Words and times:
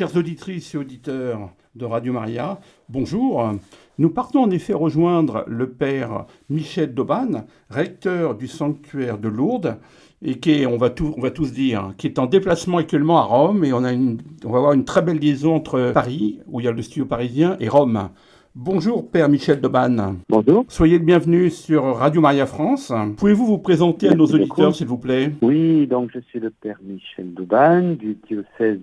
chères 0.00 0.16
auditrices 0.16 0.74
et 0.74 0.78
auditeurs 0.78 1.50
de 1.74 1.84
Radio 1.84 2.14
Maria, 2.14 2.58
bonjour. 2.88 3.52
Nous 3.98 4.08
partons 4.08 4.42
en 4.42 4.50
effet 4.50 4.72
rejoindre 4.72 5.44
le 5.46 5.68
père 5.68 6.24
Michel 6.48 6.94
Dauban, 6.94 7.44
recteur 7.68 8.34
du 8.34 8.48
sanctuaire 8.48 9.18
de 9.18 9.28
Lourdes, 9.28 9.76
et 10.22 10.38
qui 10.38 10.52
est, 10.52 10.64
on 10.64 10.78
va, 10.78 10.88
on 11.02 11.20
va 11.20 11.30
tous 11.30 11.52
dire, 11.52 11.92
qui 11.98 12.06
est 12.06 12.18
en 12.18 12.24
déplacement 12.24 12.78
actuellement 12.78 13.18
à 13.18 13.24
Rome, 13.24 13.62
et 13.62 13.74
on, 13.74 13.84
a 13.84 13.92
on 13.92 14.50
va 14.50 14.56
avoir 14.56 14.72
une 14.72 14.86
très 14.86 15.02
belle 15.02 15.18
liaison 15.18 15.56
entre 15.56 15.92
Paris, 15.92 16.40
où 16.46 16.60
il 16.60 16.64
y 16.64 16.68
a 16.68 16.72
le 16.72 16.80
studio 16.80 17.04
parisien, 17.04 17.58
et 17.60 17.68
Rome. 17.68 18.08
Bonjour 18.56 19.08
Père 19.08 19.28
Michel 19.28 19.60
Deban. 19.60 20.16
Bonjour. 20.28 20.64
Soyez 20.66 20.98
le 20.98 21.04
bienvenu 21.04 21.50
sur 21.50 21.84
Radio 21.84 22.20
Maria 22.20 22.46
France. 22.46 22.92
Pouvez-vous 23.16 23.46
vous 23.46 23.58
présenter 23.58 24.08
à 24.08 24.14
nos 24.16 24.26
auditeurs 24.26 24.74
s'il 24.74 24.88
vous 24.88 24.98
plaît? 24.98 25.30
Oui, 25.40 25.86
donc 25.86 26.10
je 26.12 26.18
suis 26.18 26.40
le 26.40 26.50
Père 26.50 26.80
Michel 26.82 27.32
Deban 27.32 27.92
du 27.92 28.18
diocèse 28.26 28.80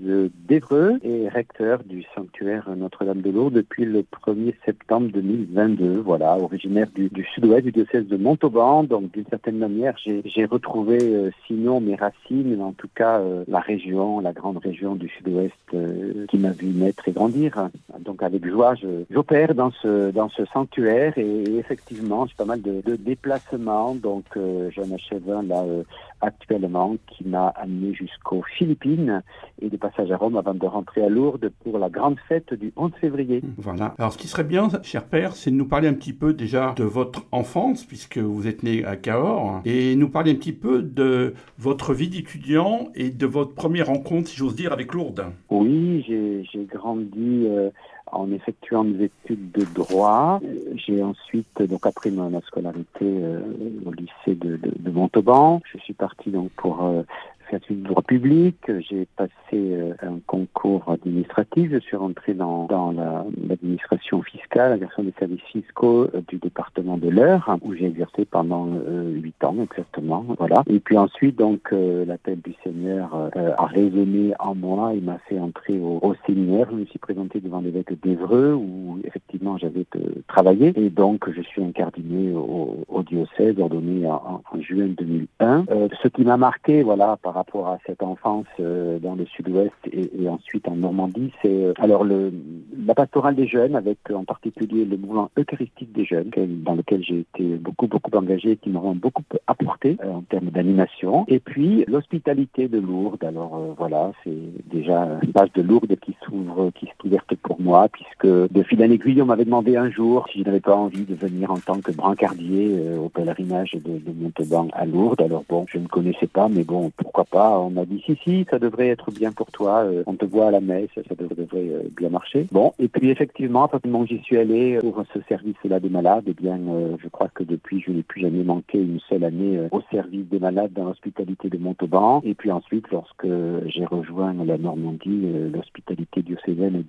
d'Evreux 0.48 1.00
et 1.04 1.28
recteur 1.28 1.84
du 1.84 2.06
sanctuaire 2.16 2.70
Notre-Dame 2.78 3.22
de 3.22 3.30
Lourdes 3.30 3.56
depuis 3.56 3.84
le 3.84 4.04
1er 4.04 4.54
septembre 4.64 5.10
2022. 5.14 5.98
Voilà, 5.98 6.38
originaire 6.38 6.88
du, 6.96 7.10
sud-ouest 7.36 7.66
du 7.66 7.74
diocèse 7.74 8.08
de 8.08 8.16
Montauban. 8.16 8.86
Donc 8.86 9.12
d'une 9.12 9.28
certaine 9.30 9.58
manière, 9.58 9.96
j'ai 9.98 10.46
retrouvé 10.46 10.98
euh, 11.02 11.30
sinon 11.46 11.82
mes 11.82 11.96
racines, 11.96 12.56
mais 12.56 12.64
en 12.64 12.72
tout 12.72 12.90
cas 12.96 13.20
euh, 13.20 13.44
la 13.50 13.60
région, 13.60 14.22
la 14.22 14.32
grande 14.32 14.60
région 14.60 14.96
du 14.96 15.10
sud-ouest 15.10 15.54
euh, 15.74 16.26
qui 16.30 16.38
m'a 16.38 16.52
vu 16.52 16.68
naître 16.68 17.10
et 17.10 17.12
grandir. 17.12 17.68
Donc 18.00 18.24
avec 18.24 18.48
joie, 18.48 18.76
j'opère 19.12 19.57
dans 19.58 19.72
ce, 19.72 20.12
dans 20.12 20.30
ce 20.30 20.46
sanctuaire 20.46 21.18
et, 21.18 21.44
effectivement, 21.58 22.26
j'ai 22.28 22.36
pas 22.36 22.46
mal 22.46 22.62
de, 22.62 22.96
déplacements. 22.96 23.96
Donc, 23.96 24.26
euh, 24.38 24.70
j'en 24.74 24.90
achève 24.94 25.30
un 25.30 25.44
là 25.44 25.64
euh, 25.64 25.84
actuellement 26.22 26.96
qui 27.08 27.28
m'a 27.28 27.50
amené 27.50 27.94
jusqu'aux 27.94 28.44
Philippines 28.58 29.22
et 29.62 29.70
des 29.70 29.78
passages 29.78 30.12
à 30.12 30.18
Rome 30.18 30.38
avant 30.38 30.54
de 30.54 30.66
rentrer 30.66 31.04
à 31.04 31.10
Lourdes 31.10 31.50
pour 31.64 31.80
la 31.80 31.90
grande 31.90 32.18
fête 32.28 32.54
du 32.54 32.72
11 32.78 32.92
février. 33.02 33.42
Voilà. 33.58 33.96
Alors, 33.98 34.14
ce 34.14 34.18
qui 34.18 34.28
serait 34.28 34.44
bien, 34.44 34.70
cher 34.84 35.06
père, 35.06 35.36
c'est 35.36 35.52
de 35.52 35.56
nous 35.56 35.68
parler 35.68 35.88
un 35.88 35.94
petit 35.94 36.14
peu 36.14 36.34
déjà 36.34 36.74
de 36.78 36.84
votre 36.84 37.24
enfance, 37.32 37.84
puisque 37.84 38.20
vous 38.20 38.48
êtes 38.48 38.64
né 38.64 38.86
à 38.86 38.96
Cahors, 38.96 39.62
et 39.66 39.96
nous 39.96 40.10
parler 40.10 40.32
un 40.32 40.36
petit 40.36 40.54
peu 40.54 40.82
de 40.84 41.34
votre 41.58 41.94
vie 41.94 42.10
d'étudiant 42.10 42.90
et 42.96 43.10
de 43.10 43.26
votre 43.26 43.56
première 43.56 43.88
rencontre, 43.88 44.30
si 44.30 44.38
j'ose 44.38 44.56
dire, 44.56 44.72
avec 44.72 44.94
Lourdes. 44.94 45.26
Oui, 45.50 46.06
j'ai 46.08 46.66
grandi. 46.66 47.48
Euh, 47.48 47.70
en 48.12 48.32
effectuant 48.32 48.84
mes 48.84 49.06
études 49.06 49.52
de 49.52 49.66
droit. 49.74 50.40
J'ai 50.76 51.04
ensuite 51.04 51.62
donc 51.62 51.86
appris 51.86 52.12
ma, 52.12 52.42
scolarité 52.42 53.06
euh, 53.06 53.42
au 53.86 53.92
lycée 53.92 54.36
de, 54.36 54.60
Montauban. 54.90 55.62
Je 55.72 55.78
suis 55.80 55.94
parti 55.94 56.32
donc 56.32 56.50
pour 56.52 56.84
euh, 56.84 57.04
faire 57.50 57.60
du 57.70 57.76
droit 57.76 58.02
public. 58.02 58.58
J'ai 58.90 59.08
passé 59.16 59.32
euh, 59.54 59.94
un 60.02 60.20
concours 60.26 60.84
administratif. 60.92 61.72
Je 61.72 61.80
suis 61.80 61.96
rentré 61.96 62.34
dans, 62.34 62.66
dans 62.66 62.92
l'administration 62.92 64.22
fiscale, 64.22 64.72
la 64.72 64.78
direction 64.78 65.04
des 65.04 65.14
services 65.18 65.42
fiscaux 65.52 66.08
euh, 66.14 66.22
du 66.28 66.38
département 66.38 66.98
de 66.98 67.10
l'Eure, 67.10 67.58
où 67.62 67.74
j'ai 67.74 67.86
exercé 67.86 68.26
pendant 68.26 68.68
euh, 68.68 69.12
huit 69.12 69.44
ans 69.44 69.56
exactement. 69.64 70.26
Voilà. 70.38 70.64
Et 70.68 70.80
puis 70.80 70.98
ensuite, 70.98 71.38
donc, 71.38 71.72
l'appel 71.72 72.40
du 72.42 72.54
Seigneur 72.64 73.30
a 73.36 73.66
résonné 73.66 74.34
en 74.40 74.56
moi 74.56 74.94
et 74.94 75.00
m'a 75.00 75.18
fait 75.30 75.40
entrer 75.40 75.80
au, 75.80 76.00
au, 76.02 76.16
séminaire. 76.26 76.68
Je 76.72 76.76
me 76.78 76.86
suis 76.86 77.00
présenté 77.00 77.40
devant 77.40 77.60
l'évêque 77.60 77.94
d'Evreux, 78.02 78.54
où 78.54 79.00
effectivement 79.04 79.58
j'avais 79.58 79.86
travaillé. 80.28 80.74
Et 80.76 80.90
donc, 80.90 81.30
je 81.32 81.42
suis 81.42 81.64
incardiné 81.64 82.34
au, 82.34 82.86
au 82.88 83.04
diocèse, 83.04 83.60
ordonné 83.60 84.08
en, 84.08 84.42
en 84.52 84.62
juin 84.62 84.88
2001. 84.98 85.66
ce 86.02 86.08
qui 86.08 86.24
m'a 86.24 86.38
marqué, 86.38 86.84
voilà, 86.84 87.18
par 87.22 87.34
rapport 87.38 87.68
à 87.68 87.78
cette 87.86 88.04
enfance 88.04 88.46
euh, 88.60 89.00
dans 89.00 89.16
le 89.16 89.26
sud-ouest 89.26 89.74
et, 89.92 90.10
et, 90.22 90.30
ensuite 90.30 90.68
en 90.68 90.76
Normandie, 90.76 91.32
c'est 91.42 91.64
euh, 91.66 91.74
alors 91.78 92.04
la 92.06 92.96
pastorale 92.96 93.36
des 93.36 93.48
jeunes, 93.48 93.76
avec 93.76 94.00
en 94.12 94.26
particulier 94.26 94.86
le 94.86 94.98
mouvement 94.98 95.30
eucharistique 95.38 95.92
des 95.94 96.06
jeunes, 96.06 96.30
dans 96.66 96.76
lequel 96.76 97.04
j'ai 97.04 97.20
été 97.20 97.44
beaucoup 97.58 97.88
beaucoup 97.88 98.12
engagé, 98.16 98.58
qui 98.58 98.70
m'ont 98.70 98.96
beaucoup 98.96 99.24
apporté 99.48 99.98
euh, 100.04 100.12
en 100.12 100.22
termes 100.22 100.50
d'animation. 100.50 101.26
Et 101.28 101.40
puis 101.40 101.86
l'hospitalité 101.88 102.68
de 102.68 102.80
Lourdes. 102.80 103.24
Alors 103.24 103.76
voilà, 103.78 104.12
c'est 104.24 104.68
déjà 104.70 105.20
une 105.24 105.32
page 105.32 105.54
de 105.54 105.62
Lourdes 105.62 105.96
qui 106.02 106.16
s'ouvre, 106.24 106.72
qui 106.76 106.88
s'est 106.88 107.06
ouverte 107.06 107.36
pour 107.36 107.62
moi, 107.62 107.88
puisque 107.90 108.28
de 108.28 108.64
fil 108.64 108.82
en 108.82 108.90
aiguille, 108.90 109.22
on 109.22 109.26
m'avait 109.26 109.46
demandé 109.46 109.76
un 109.78 109.90
jour 109.90 110.28
si 110.32 110.40
je 110.40 110.46
n'avais 110.46 110.60
pas 110.60 110.76
envie 110.76 111.06
de 111.06 111.16
venir 111.16 111.52
en 111.52 111.60
tant 111.60 111.80
que 111.82 111.92
brancardier 111.92 112.80
au 112.98 113.10
pèlerinage 113.10 113.74
de, 113.74 114.00
de 114.00 114.12
Montauban 114.12 114.68
à 114.74 114.86
Lourdes. 114.86 115.22
Alors 115.22 115.44
bon, 115.48 115.66
je 115.70 115.78
ne 115.78 115.88
connaissais 115.88 116.28
pas, 116.28 116.50
mais 116.50 116.64
bon, 116.64 116.92
pourquoi 116.98 117.26
On 117.34 117.70
m'a 117.70 117.86
dit 117.86 118.02
si 118.06 118.16
si, 118.24 118.46
ça 118.50 118.60
devrait 118.60 118.88
être 118.88 119.12
bien 119.12 119.32
pour 119.32 119.52
toi. 119.52 119.84
Euh, 119.84 120.04
on 120.08 120.16
te 120.16 120.26
voit 120.26 120.48
à 120.48 120.52
la 120.52 120.62
messe, 120.62 120.90
ça 120.96 121.16
devrait, 121.16 121.48
euh, 121.54 121.84
bien 121.96 122.10
marcher. 122.10 122.48
Bon, 122.52 122.74
et 122.80 122.88
puis 122.88 123.10
effectivement, 123.10 123.64
à 123.64 123.68
partir 123.68 123.92
du 123.92 124.08
j'y 124.08 124.22
suis 124.24 124.38
allé 124.38 124.78
pour 124.80 125.04
ce 125.14 125.20
service-là 125.28 125.80
des 125.80 125.90
malades, 125.90 126.24
eh 126.28 126.34
bien, 126.34 126.60
euh, 126.70 126.96
je 127.02 127.08
crois 127.10 127.28
que 127.28 127.44
depuis, 127.44 127.82
je 127.82 127.92
n'ai 127.92 128.04
plus 128.04 128.22
jamais 128.22 128.44
manqué 128.44 128.80
une 128.80 129.00
seule 129.10 129.24
année 129.24 129.60
au 129.72 129.82
service 129.92 130.26
des 130.28 130.40
malades 130.40 130.74
dans 130.74 130.86
l'hospitalité 130.86 131.50
de 131.50 131.58
Montauban. 131.58 132.22
Et 132.24 132.34
puis 132.34 132.52
ensuite, 132.52 132.90
lorsque 132.92 133.28
j'ai 133.66 133.86
rejoint 133.86 134.34
la 134.34 134.58
Normandie, 134.58 135.28
l'hospitalité 135.54 136.22
diocésaine 136.22 136.84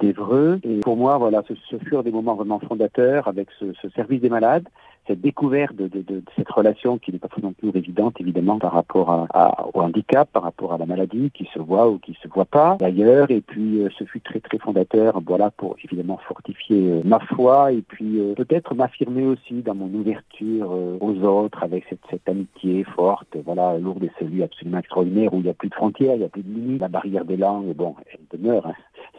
d'Evreux. 0.00 0.60
Et 0.64 0.80
pour 0.80 0.96
moi, 0.96 1.18
voilà, 1.18 1.42
ce, 1.48 1.76
furent 1.78 2.02
des 2.02 2.10
moments 2.10 2.34
vraiment 2.34 2.58
fondateurs 2.60 3.28
avec 3.28 3.48
ce 3.58 3.88
service 3.94 4.20
des 4.20 4.28
malades 4.28 4.68
cette 5.08 5.20
découverte 5.20 5.74
de, 5.74 5.88
de, 5.88 6.02
de, 6.02 6.22
cette 6.36 6.50
relation 6.50 6.98
qui 6.98 7.12
n'est 7.12 7.18
pas 7.18 7.28
non 7.42 7.52
plus 7.52 7.70
évidente 7.74 8.20
évidemment 8.20 8.58
par 8.58 8.72
rapport 8.72 9.10
à, 9.10 9.26
à, 9.30 9.66
au 9.74 9.80
handicap, 9.80 10.28
par 10.32 10.42
rapport 10.42 10.72
à 10.72 10.78
la 10.78 10.86
maladie 10.86 11.30
qui 11.32 11.48
se 11.52 11.58
voit 11.58 11.88
ou 11.88 11.98
qui 11.98 12.16
se 12.22 12.28
voit 12.28 12.44
pas 12.44 12.76
d'ailleurs. 12.78 13.30
Et 13.30 13.40
puis 13.40 13.82
euh, 13.82 13.88
ce 13.98 14.04
fut 14.04 14.20
très 14.20 14.40
très 14.40 14.58
fondateur, 14.58 15.20
voilà 15.26 15.50
pour 15.50 15.76
évidemment 15.82 16.18
fortifier 16.28 16.90
euh, 16.90 17.00
ma 17.04 17.18
foi 17.20 17.72
et 17.72 17.82
puis 17.82 18.20
euh, 18.20 18.34
peut-être 18.34 18.74
m'affirmer 18.74 19.24
aussi 19.24 19.62
dans 19.62 19.74
mon 19.74 19.92
ouverture 19.92 20.70
aux 21.00 21.24
autres 21.24 21.62
avec 21.62 21.84
cette, 21.88 22.00
cette 22.10 22.28
amitié 22.28 22.84
forte. 22.84 23.36
Voilà, 23.44 23.78
Lourdes 23.78 24.04
est 24.04 24.12
celui 24.18 24.42
absolument 24.42 24.78
extraordinaire 24.78 25.32
où 25.32 25.38
il 25.38 25.44
n'y 25.44 25.50
a 25.50 25.54
plus 25.54 25.70
de 25.70 25.74
frontières, 25.74 26.14
il 26.14 26.18
n'y 26.18 26.24
a 26.24 26.28
plus 26.28 26.42
de 26.42 26.52
limites. 26.52 26.80
La 26.80 26.88
barrière 26.88 27.24
des 27.24 27.36
langues, 27.36 27.74
bon, 27.74 27.94
elle 28.12 28.38
demeure. 28.38 28.66
Hein 28.66 28.74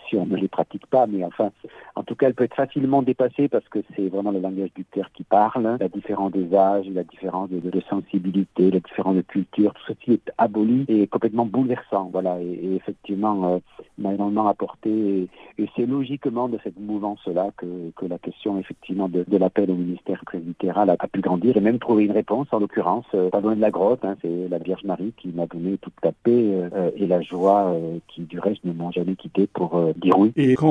si 0.08 0.16
on 0.16 0.26
ne 0.26 0.36
les 0.36 0.48
pratique 0.48 0.88
pas, 0.88 1.08
mais 1.08 1.24
enfin, 1.24 1.52
en 1.96 2.04
tout 2.04 2.16
cas, 2.16 2.28
elle 2.28 2.34
peut 2.34 2.44
être 2.44 2.56
facilement 2.56 3.02
dépassée 3.02 3.48
parce 3.48 3.68
que 3.70 3.80
c'est 3.96 4.08
vraiment 4.08 4.32
le 4.32 4.40
langage 4.40 4.74
du 4.74 4.86
cœur 4.86 5.12
qui 5.14 5.24
parle, 5.24 5.78
la 5.80 5.88
différence 5.88 6.32
des 6.32 6.54
âges, 6.56 6.88
la 6.94 7.04
différence 7.04 7.50
de, 7.50 7.82
sensibilité, 7.90 8.72
la 8.72 8.80
différence 8.80 9.16
de 9.16 9.22
culture, 9.22 9.74
tout 9.74 9.94
ceci 9.94 10.14
est 10.14 10.32
aboli 10.38 10.86
et 10.88 11.08
complètement 11.08 11.46
bouleversant, 11.46 12.10
voilà, 12.12 12.42
et, 12.42 12.76
effectivement, 12.76 13.54
euh, 13.54 13.60
m'a 13.98 14.14
énormément 14.14 14.48
apporté, 14.48 15.30
et, 15.58 15.70
c'est 15.76 15.86
logiquement 15.86 16.50
de 16.50 16.58
cette 16.64 16.80
mouvance-là 16.80 17.52
que, 17.58 17.92
que 17.96 18.06
la 18.06 18.18
question, 18.18 18.58
effectivement, 18.60 19.08
de, 19.08 19.24
de 19.28 19.38
l'appel 19.38 19.70
au 19.70 19.76
ministère 19.76 20.22
presbytéral 20.26 20.90
a, 20.90 20.96
a, 20.98 21.08
pu 21.08 21.22
grandir 21.22 21.56
et 21.56 21.62
même 21.62 21.80
trouver 21.80 22.06
une 22.06 22.12
réponse, 22.12 22.48
en 22.52 22.60
l'occurrence, 22.60 23.06
euh, 23.14 23.30
pas 23.30 23.40
loin 23.40 23.56
de 23.56 23.62
la 23.62 23.72
grotte, 23.72 24.04
hein, 24.04 24.16
c'est 24.22 24.48
la 24.50 24.58
Vierge 24.58 24.84
Marie 24.84 25.14
qui 25.18 25.30
m'a 25.30 25.46
donné 25.46 25.78
toute 25.78 25.94
la 26.04 26.12
paix 26.12 26.70
et 26.96 27.08
la 27.08 27.22
joie 27.22 27.74
euh, 27.74 28.00
qui, 28.08 28.22
du 28.22 28.40
reste, 28.40 28.64
ne 28.66 28.74
m'ont 28.74 28.92
jamais 28.92 29.16
quitté 29.16 29.48
pour 29.48 29.69
euh, 29.74 29.94
et 30.35 30.56
quand 30.56 30.68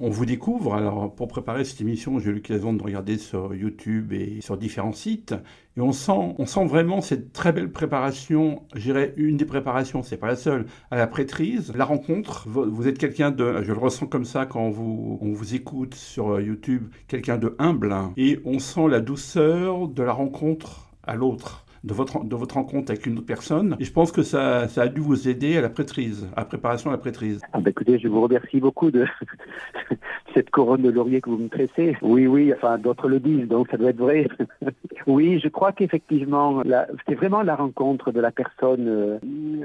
on 0.00 0.08
vous 0.08 0.26
découvre, 0.26 0.74
alors 0.74 1.14
pour 1.14 1.28
préparer 1.28 1.64
cette 1.64 1.80
émission, 1.80 2.18
j'ai 2.18 2.30
eu 2.30 2.34
l'occasion 2.34 2.72
de 2.72 2.82
regarder 2.82 3.18
sur 3.18 3.54
YouTube 3.54 4.12
et 4.12 4.40
sur 4.40 4.56
différents 4.56 4.92
sites, 4.92 5.34
et 5.76 5.80
on 5.80 5.92
sent, 5.92 6.34
on 6.38 6.46
sent 6.46 6.66
vraiment 6.66 7.00
cette 7.00 7.32
très 7.32 7.52
belle 7.52 7.70
préparation, 7.70 8.62
j'irais 8.74 9.14
une 9.16 9.36
des 9.36 9.44
préparations, 9.44 10.02
c'est 10.02 10.16
pas 10.16 10.28
la 10.28 10.36
seule, 10.36 10.66
à 10.90 10.96
la 10.96 11.06
prêtrise, 11.06 11.72
la 11.74 11.84
rencontre. 11.84 12.48
Vous 12.48 12.88
êtes 12.88 12.98
quelqu'un 12.98 13.30
de, 13.30 13.62
je 13.62 13.72
le 13.72 13.78
ressens 13.78 14.06
comme 14.06 14.24
ça 14.24 14.46
quand 14.46 14.62
on 14.62 15.32
vous 15.32 15.54
écoute 15.54 15.94
sur 15.94 16.40
YouTube, 16.40 16.88
quelqu'un 17.08 17.38
de 17.38 17.54
humble, 17.58 17.94
et 18.16 18.40
on 18.44 18.58
sent 18.58 18.88
la 18.88 19.00
douceur 19.00 19.88
de 19.88 20.02
la 20.02 20.12
rencontre 20.12 20.90
à 21.02 21.14
l'autre 21.14 21.64
de 21.84 21.94
votre, 21.94 22.24
de 22.24 22.36
votre 22.36 22.56
rencontre 22.56 22.90
avec 22.90 23.06
une 23.06 23.18
autre 23.18 23.26
personne. 23.26 23.76
Et 23.80 23.84
je 23.84 23.92
pense 23.92 24.12
que 24.12 24.22
ça, 24.22 24.68
ça 24.68 24.82
a 24.82 24.88
dû 24.88 25.00
vous 25.00 25.28
aider 25.28 25.56
à 25.56 25.60
la 25.60 25.70
prêtrise, 25.70 26.28
à 26.36 26.40
la 26.40 26.46
préparation 26.46 26.90
à 26.90 26.92
la 26.92 26.98
prêtrise. 26.98 27.40
Ah 27.52 27.60
bah 27.60 27.70
écoutez, 27.70 27.98
je 27.98 28.08
vous 28.08 28.20
remercie 28.20 28.60
beaucoup 28.60 28.90
de 28.90 29.06
cette 30.34 30.50
couronne 30.50 30.82
de 30.82 30.90
laurier 30.90 31.20
que 31.20 31.30
vous 31.30 31.38
me 31.38 31.48
tressez. 31.48 31.96
Oui, 32.02 32.26
oui, 32.26 32.52
enfin 32.54 32.78
d'autres 32.78 33.08
le 33.08 33.20
disent, 33.20 33.48
donc 33.48 33.68
ça 33.70 33.76
doit 33.76 33.90
être 33.90 33.98
vrai. 33.98 34.28
oui, 35.06 35.40
je 35.42 35.48
crois 35.48 35.72
qu'effectivement, 35.72 36.62
c'est 37.08 37.14
vraiment 37.14 37.42
la 37.42 37.56
rencontre 37.56 38.12
de 38.12 38.20
la 38.20 38.30
personne 38.30 38.86
euh, 38.88 39.18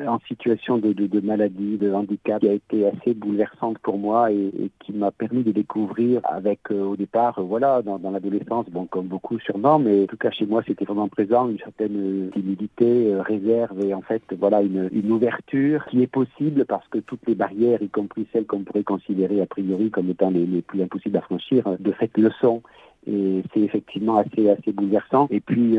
en 0.07 0.19
situation 0.27 0.77
de, 0.77 0.93
de, 0.93 1.19
maladie, 1.19 1.77
de 1.77 1.91
handicap, 1.91 2.39
qui 2.41 2.49
a 2.49 2.53
été 2.53 2.87
assez 2.87 3.13
bouleversante 3.13 3.77
pour 3.79 3.97
moi 3.97 4.31
et, 4.31 4.51
qui 4.79 4.93
m'a 4.93 5.11
permis 5.11 5.43
de 5.43 5.51
découvrir 5.51 6.21
avec, 6.23 6.59
euh, 6.71 6.83
au 6.83 6.95
départ, 6.95 7.39
euh, 7.39 7.43
voilà, 7.43 7.81
dans, 7.81 7.99
dans 7.99 8.11
l'adolescence, 8.11 8.67
bon, 8.69 8.85
comme 8.85 9.07
beaucoup 9.07 9.39
sûrement, 9.39 9.79
mais 9.79 10.03
en 10.03 10.07
tout 10.07 10.17
cas 10.17 10.31
chez 10.31 10.45
moi, 10.45 10.63
c'était 10.65 10.85
vraiment 10.85 11.07
présent, 11.07 11.49
une 11.49 11.59
certaine 11.59 12.04
timidité, 12.33 13.13
euh, 13.13 13.21
réserve 13.21 13.83
et 13.83 13.93
en 13.93 14.01
fait 14.01 14.21
voilà 14.37 14.61
une, 14.61 14.89
ouverture 15.11 15.85
qui 15.85 16.01
est 16.01 16.07
possible 16.07 16.65
parce 16.65 16.87
que 16.89 16.99
toutes 16.99 17.25
les 17.27 17.35
barrières, 17.35 17.81
y 17.81 17.89
compris 17.89 18.27
celles 18.33 18.45
qu'on 18.45 18.63
pourrait 18.63 18.83
considérer 18.83 19.41
a 19.41 19.45
priori 19.45 19.91
comme 19.91 20.09
étant 20.09 20.29
les, 20.29 20.45
les 20.45 20.61
plus 20.61 20.81
impossibles 20.81 21.17
à 21.17 21.21
franchir, 21.21 21.63
de 21.79 21.91
fait 21.91 22.11
le 22.17 22.31
sont. 22.41 22.61
Et 23.07 23.43
c'est 23.53 23.61
effectivement 23.61 24.17
assez 24.17 24.49
assez 24.49 24.71
bouleversant. 24.71 25.27
Et 25.31 25.39
puis 25.39 25.77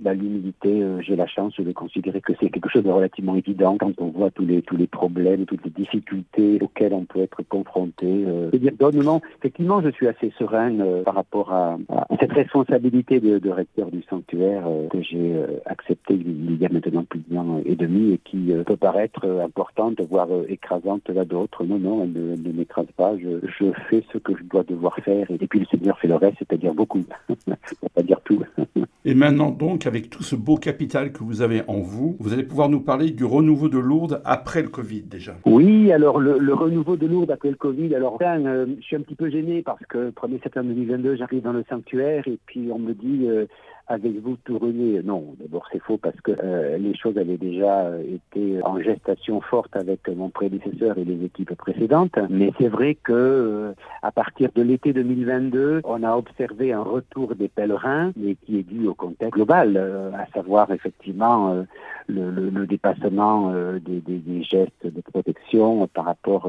bah, 0.00 0.14
l'humilité, 0.14 0.82
j'ai 1.00 1.16
la 1.16 1.26
chance 1.26 1.54
de 1.58 1.72
considérer 1.72 2.20
que 2.20 2.32
c'est 2.40 2.50
quelque 2.50 2.68
chose 2.68 2.84
de 2.84 2.90
relativement 2.90 3.34
évident 3.36 3.76
quand 3.78 3.92
on 3.98 4.08
voit 4.08 4.30
tous 4.30 4.44
les 4.44 4.62
tous 4.62 4.76
les 4.76 4.86
problèmes, 4.86 5.46
toutes 5.46 5.64
les 5.64 5.70
difficultés 5.70 6.58
auxquelles 6.60 6.94
on 6.94 7.04
peut 7.04 7.20
être 7.20 7.42
confronté. 7.48 8.24
je 8.52 8.56
dire, 8.56 8.72
non, 8.80 8.90
non, 9.02 9.20
effectivement, 9.38 9.80
je 9.80 9.90
suis 9.90 10.08
assez 10.08 10.32
sereine 10.38 10.84
par 11.04 11.14
rapport 11.14 11.52
à, 11.52 11.78
cette 12.20 12.32
responsabilité 12.32 13.20
de, 13.20 13.38
de 13.38 13.50
recteur 13.50 13.90
du 13.90 14.02
sanctuaire 14.08 14.64
que 14.90 15.02
j'ai 15.02 15.34
accepté 15.66 16.14
il 16.14 16.60
y 16.60 16.66
a 16.66 16.68
maintenant 16.68 17.04
plus 17.04 17.22
d'un 17.28 17.40
an 17.40 17.60
et 17.64 17.76
demi 17.76 18.12
et 18.12 18.18
qui 18.18 18.52
peut 18.66 18.76
paraître 18.76 19.26
importante, 19.42 20.00
voire 20.08 20.28
écrasante 20.48 21.08
là 21.08 21.24
d'autres. 21.24 21.64
Non, 21.64 21.78
non, 21.78 22.02
elle 22.02 22.12
ne, 22.12 22.36
ne 22.36 22.52
m'écrase 22.52 22.90
pas. 22.96 23.16
Je, 23.18 23.46
je, 23.46 23.72
fais 23.88 24.04
ce 24.12 24.18
que 24.18 24.36
je 24.36 24.42
dois 24.44 24.62
devoir 24.62 24.96
faire 24.96 25.30
et, 25.30 25.46
puis 25.46 25.60
le 25.60 25.66
Seigneur 25.66 25.98
fait 25.98 26.08
le 26.08 26.16
reste, 26.16 26.36
c'est-à-dire 26.38 26.61
beaucoup, 26.70 27.04
pour 27.80 27.90
pas 27.90 28.02
dire 28.02 28.20
tout. 28.24 28.42
et 29.04 29.14
maintenant 29.14 29.50
donc, 29.50 29.86
avec 29.86 30.10
tout 30.10 30.22
ce 30.22 30.36
beau 30.36 30.56
capital 30.56 31.12
que 31.12 31.24
vous 31.24 31.42
avez 31.42 31.62
en 31.66 31.80
vous, 31.80 32.16
vous 32.20 32.32
allez 32.32 32.44
pouvoir 32.44 32.68
nous 32.68 32.80
parler 32.80 33.10
du 33.10 33.24
renouveau 33.24 33.68
de 33.68 33.78
Lourdes 33.78 34.22
après 34.24 34.62
le 34.62 34.68
Covid 34.68 35.02
déjà. 35.02 35.34
Oui, 35.44 35.90
alors 35.92 36.20
le, 36.20 36.38
le 36.38 36.54
renouveau 36.54 36.96
de 36.96 37.06
Lourdes 37.06 37.30
après 37.30 37.50
le 37.50 37.56
Covid, 37.56 37.94
alors 37.94 38.18
euh, 38.22 38.66
je 38.78 38.82
suis 38.82 38.96
un 38.96 39.00
petit 39.00 39.16
peu 39.16 39.28
gêné 39.28 39.62
parce 39.62 39.84
que 39.88 40.10
1er 40.10 40.42
septembre 40.42 40.68
2022, 40.68 41.16
j'arrive 41.16 41.42
dans 41.42 41.52
le 41.52 41.64
sanctuaire 41.68 42.26
et 42.28 42.38
puis 42.46 42.70
on 42.72 42.78
me 42.78 42.94
dit... 42.94 43.26
Euh, 43.28 43.46
avec 43.88 44.18
vous 44.20 44.36
tout 44.44 44.58
rené 44.58 45.02
Non, 45.02 45.34
d'abord 45.38 45.66
c'est 45.72 45.80
faux 45.80 45.98
parce 45.98 46.20
que 46.20 46.32
euh, 46.32 46.78
les 46.78 46.94
choses 46.96 47.18
avaient 47.18 47.36
déjà 47.36 47.86
euh, 47.86 48.02
été 48.02 48.62
en 48.64 48.80
gestation 48.80 49.40
forte 49.40 49.74
avec 49.76 50.08
mon 50.08 50.30
prédécesseur 50.30 50.98
et 50.98 51.04
les 51.04 51.24
équipes 51.24 51.54
précédentes. 51.54 52.18
Mais 52.30 52.52
c'est 52.58 52.68
vrai 52.68 52.94
que 52.94 53.12
euh, 53.12 53.72
à 54.02 54.12
partir 54.12 54.50
de 54.54 54.62
l'été 54.62 54.92
2022, 54.92 55.82
on 55.84 56.02
a 56.02 56.16
observé 56.16 56.72
un 56.72 56.82
retour 56.82 57.34
des 57.34 57.48
pèlerins, 57.48 58.12
mais 58.16 58.34
qui 58.34 58.58
est 58.58 58.62
dû 58.62 58.86
au 58.86 58.94
contexte 58.94 59.32
global, 59.32 59.76
à 60.14 60.26
savoir 60.32 60.70
effectivement 60.72 61.64
le, 62.12 62.66
dépassement 62.66 63.52
des, 63.52 64.00
des, 64.00 64.42
gestes 64.42 64.84
de 64.84 65.00
protection 65.00 65.86
par 65.88 66.04
rapport 66.04 66.48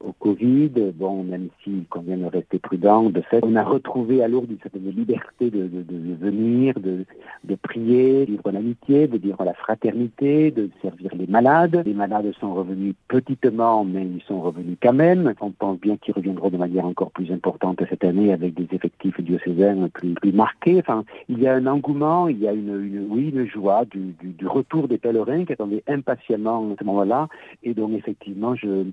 au 0.00 0.12
Covid. 0.12 0.70
Bon, 0.94 1.22
même 1.22 1.48
s'il 1.62 1.84
convient 1.86 2.16
de 2.16 2.26
rester 2.26 2.58
prudent, 2.58 3.10
de 3.10 3.20
fait, 3.20 3.40
on 3.42 3.56
a 3.56 3.64
retrouvé 3.64 4.22
à 4.22 4.28
Lourdes 4.28 4.50
une 4.50 4.58
certaine 4.58 4.90
liberté 4.90 5.50
de, 5.50 5.66
de, 5.66 5.82
de 5.82 6.14
venir 6.14 6.74
de, 6.80 7.04
de 7.44 7.54
prier, 7.54 8.26
de 8.26 8.32
vivre 8.32 8.50
l'amitié, 8.50 9.06
de 9.08 9.18
vivre 9.18 9.44
la 9.44 9.54
fraternité, 9.54 10.50
de 10.50 10.70
servir 10.82 11.10
les 11.14 11.26
malades. 11.26 11.82
Les 11.84 11.94
malades 11.94 12.32
sont 12.40 12.54
revenus 12.54 12.94
petitement, 13.08 13.84
mais 13.84 14.02
ils 14.02 14.22
sont 14.26 14.40
revenus 14.40 14.76
quand 14.82 14.92
même. 14.92 15.32
On 15.40 15.50
pense 15.50 15.78
bien 15.78 15.96
qu'ils 15.96 16.14
reviendront 16.14 16.50
de 16.50 16.56
manière 16.56 16.86
encore 16.86 17.10
plus 17.10 17.30
importante 17.32 17.82
cette 17.88 18.04
année 18.04 18.32
avec 18.32 18.54
des 18.54 18.68
effectifs 18.74 19.20
diocésains 19.20 19.88
plus, 19.92 20.14
plus 20.14 20.32
marqués. 20.32 20.78
Enfin, 20.78 21.04
il 21.28 21.40
y 21.40 21.46
a 21.46 21.54
un 21.54 21.66
engouement, 21.66 22.28
il 22.28 22.38
y 22.38 22.48
a 22.48 22.52
une, 22.52 23.06
oui, 23.10 23.30
une 23.34 23.46
joie 23.46 23.84
du, 23.84 24.14
du, 24.20 24.28
du, 24.28 24.46
retour 24.46 24.88
des 24.94 24.98
pèlerins 24.98 25.44
qui 25.44 25.52
attendaient 25.52 25.82
impatiemment 25.88 26.72
à 26.72 26.76
ce 26.78 26.84
moment-là 26.84 27.28
et 27.62 27.74
dont 27.74 27.92
effectivement 27.92 28.54
je, 28.54 28.84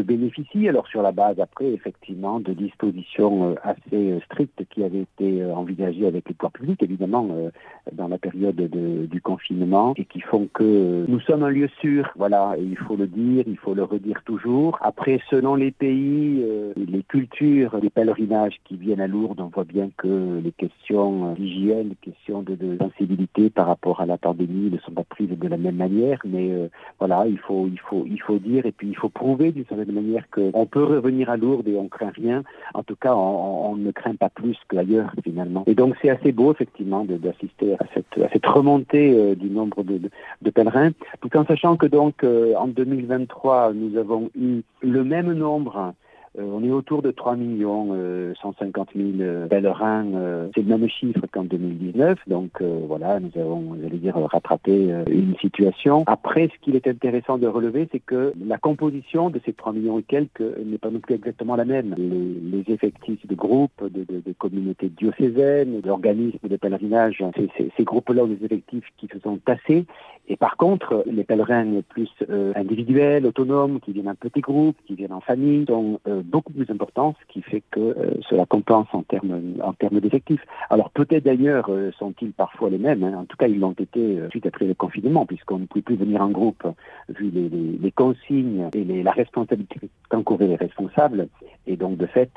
bénéficie. 0.00 0.68
Alors 0.68 0.86
sur 0.86 1.02
la 1.02 1.12
base 1.12 1.38
après 1.40 1.70
effectivement 1.72 2.40
de 2.40 2.52
dispositions 2.52 3.50
euh, 3.50 3.54
assez 3.62 4.20
strictes 4.26 4.62
qui 4.70 4.84
avaient 4.84 5.06
été 5.10 5.42
euh, 5.42 5.54
envisagées 5.54 6.06
avec 6.06 6.28
les 6.28 6.34
pouvoirs 6.34 6.52
publics 6.52 6.82
évidemment 6.82 7.28
euh, 7.30 7.50
dans 7.92 8.08
la 8.08 8.18
période 8.18 8.56
de, 8.56 9.06
du 9.06 9.20
confinement 9.20 9.94
et 9.96 10.04
qui 10.04 10.20
font 10.20 10.48
que 10.52 11.04
nous 11.08 11.20
sommes 11.20 11.42
un 11.42 11.50
lieu 11.50 11.68
sûr. 11.80 12.10
Voilà, 12.16 12.54
il 12.58 12.76
faut 12.76 12.96
le 12.96 13.06
dire, 13.06 13.44
il 13.46 13.56
faut 13.56 13.74
le 13.74 13.84
redire 13.84 14.22
toujours. 14.24 14.78
Après, 14.80 15.20
selon 15.30 15.54
les 15.54 15.70
pays, 15.70 16.42
euh, 16.42 16.72
les 16.76 17.02
cultures, 17.02 17.76
les 17.82 17.90
pèlerinages 17.90 18.60
qui 18.64 18.76
viennent 18.76 19.00
à 19.00 19.06
Lourdes, 19.06 19.40
on 19.40 19.46
voit 19.46 19.64
bien 19.64 19.90
que 19.96 20.40
les 20.42 20.52
questions 20.52 21.34
d'hygiène, 21.34 21.90
les 21.90 22.12
questions 22.12 22.42
de, 22.42 22.56
sensibilité 22.78 23.50
par 23.50 23.66
rapport 23.66 24.00
à 24.00 24.06
la 24.06 24.18
pandémie 24.18 24.70
ne 24.70 24.78
sont 24.78 24.92
pas 24.92 25.04
prises 25.04 25.29
de 25.36 25.48
la 25.48 25.56
même 25.56 25.76
manière. 25.76 26.18
Mais 26.24 26.50
euh, 26.50 26.68
voilà, 26.98 27.26
il 27.26 27.38
faut, 27.38 27.66
il 27.66 27.78
faut, 27.80 28.04
il 28.06 28.20
faut 28.20 28.38
dire 28.38 28.66
et 28.66 28.72
puis 28.72 28.88
il 28.88 28.96
faut 28.96 29.08
prouver 29.08 29.52
d'une 29.52 29.64
certaine 29.66 29.92
manière 29.92 30.24
qu'on 30.30 30.66
peut 30.66 30.84
revenir 30.84 31.30
à 31.30 31.36
Lourdes 31.36 31.68
et 31.68 31.76
on 31.76 31.88
craint 31.88 32.12
rien. 32.14 32.42
En 32.74 32.82
tout 32.82 32.96
cas, 32.96 33.14
on, 33.14 33.76
ne 33.76 33.90
craint 33.92 34.14
pas 34.14 34.28
plus 34.28 34.56
qu'ailleurs 34.68 35.12
finalement. 35.24 35.64
Et 35.66 35.74
donc 35.74 35.94
c'est 36.00 36.10
assez 36.10 36.32
beau 36.32 36.52
effectivement 36.52 37.04
d'assister 37.04 37.74
à 37.74 37.84
cette, 37.94 38.22
à 38.22 38.28
cette 38.32 38.46
remontée 38.46 39.14
euh, 39.14 39.34
du 39.34 39.48
nombre 39.48 39.82
de, 39.82 40.00
de, 40.42 40.50
pèlerins, 40.50 40.90
tout 41.20 41.36
en 41.36 41.44
sachant 41.44 41.76
que 41.76 41.86
donc 41.86 42.24
euh, 42.24 42.54
en 42.56 42.68
2023, 42.68 43.72
nous 43.74 43.96
avons 43.96 44.30
eu 44.38 44.62
le 44.82 45.04
même 45.04 45.32
nombre 45.32 45.94
on 46.38 46.62
est 46.64 46.70
autour 46.70 47.02
de 47.02 47.10
3 47.10 47.36
millions 47.36 47.96
150 48.40 48.90
000 48.94 49.48
pèlerins. 49.48 50.06
c'est 50.54 50.62
le 50.62 50.76
même 50.76 50.88
chiffre 50.88 51.26
qu'en 51.32 51.44
2019. 51.44 52.18
Donc 52.26 52.62
voilà, 52.62 53.20
nous 53.20 53.30
avons, 53.40 53.76
j'allais 53.80 53.98
dire, 53.98 54.16
rattrapé 54.16 54.90
une 55.08 55.36
situation. 55.40 56.04
Après, 56.06 56.48
ce 56.54 56.64
qu'il 56.64 56.76
est 56.76 56.86
intéressant 56.86 57.38
de 57.38 57.46
relever, 57.46 57.88
c'est 57.90 58.00
que 58.00 58.32
la 58.46 58.58
composition 58.58 59.30
de 59.30 59.40
ces 59.44 59.52
3 59.52 59.72
millions 59.72 59.98
et 59.98 60.02
quelques 60.02 60.40
n'est 60.40 60.78
pas 60.78 60.90
non 60.90 61.00
plus 61.00 61.14
exactement 61.14 61.56
la 61.56 61.64
même. 61.64 61.94
Les, 61.96 62.58
les 62.58 62.74
effectifs 62.74 63.26
de 63.26 63.34
groupes, 63.34 63.82
de, 63.82 64.04
de, 64.04 64.20
de 64.20 64.32
communautés 64.32 64.88
diocésaines, 64.88 65.80
d'organismes 65.80 66.48
de 66.48 66.56
pèlerinage, 66.56 67.22
c'est 67.36 67.72
ces 67.76 67.84
groupes-là, 67.84 68.24
les 68.26 68.44
effectifs 68.44 68.86
qui 68.98 69.08
se 69.08 69.18
sont 69.20 69.38
tassés. 69.38 69.84
Et 70.30 70.36
par 70.36 70.56
contre, 70.56 71.02
les 71.10 71.24
pèlerins 71.24 71.80
plus 71.88 72.08
euh, 72.30 72.52
individuels, 72.54 73.26
autonomes, 73.26 73.80
qui 73.80 73.90
viennent 73.90 74.08
en 74.08 74.14
petits 74.14 74.40
groupes, 74.40 74.76
qui 74.86 74.94
viennent 74.94 75.12
en 75.12 75.20
famille, 75.20 75.64
sont 75.66 75.98
euh, 76.06 76.22
beaucoup 76.24 76.52
plus 76.52 76.70
importants, 76.70 77.16
ce 77.20 77.32
qui 77.32 77.42
fait 77.42 77.64
que 77.72 77.80
euh, 77.80 78.14
cela 78.28 78.46
compense 78.46 78.86
en 78.92 79.02
termes 79.02 79.54
en 79.60 79.72
termes 79.72 79.98
d'effectifs. 79.98 80.44
Alors 80.70 80.90
peut-être 80.90 81.24
d'ailleurs 81.24 81.66
euh, 81.68 81.90
sont-ils 81.98 82.30
parfois 82.30 82.70
les 82.70 82.78
mêmes. 82.78 83.02
Hein. 83.02 83.14
En 83.18 83.24
tout 83.24 83.36
cas, 83.36 83.48
ils 83.48 83.58
l'ont 83.58 83.72
été 83.72 84.20
suite 84.30 84.46
après 84.46 84.66
le 84.66 84.74
confinement, 84.74 85.26
puisqu'on 85.26 85.58
ne 85.58 85.66
pouvait 85.66 85.82
plus 85.82 85.96
venir 85.96 86.22
en 86.22 86.28
groupe 86.28 86.64
vu 87.08 87.30
les, 87.30 87.48
les, 87.48 87.78
les 87.82 87.90
consignes 87.90 88.68
et 88.72 88.84
les, 88.84 89.02
la 89.02 89.10
responsabilité 89.10 89.80
qu'encouraient 90.10 90.46
les 90.46 90.54
responsables. 90.54 91.26
Et 91.66 91.76
donc 91.76 91.96
de 91.96 92.06
fait, 92.06 92.30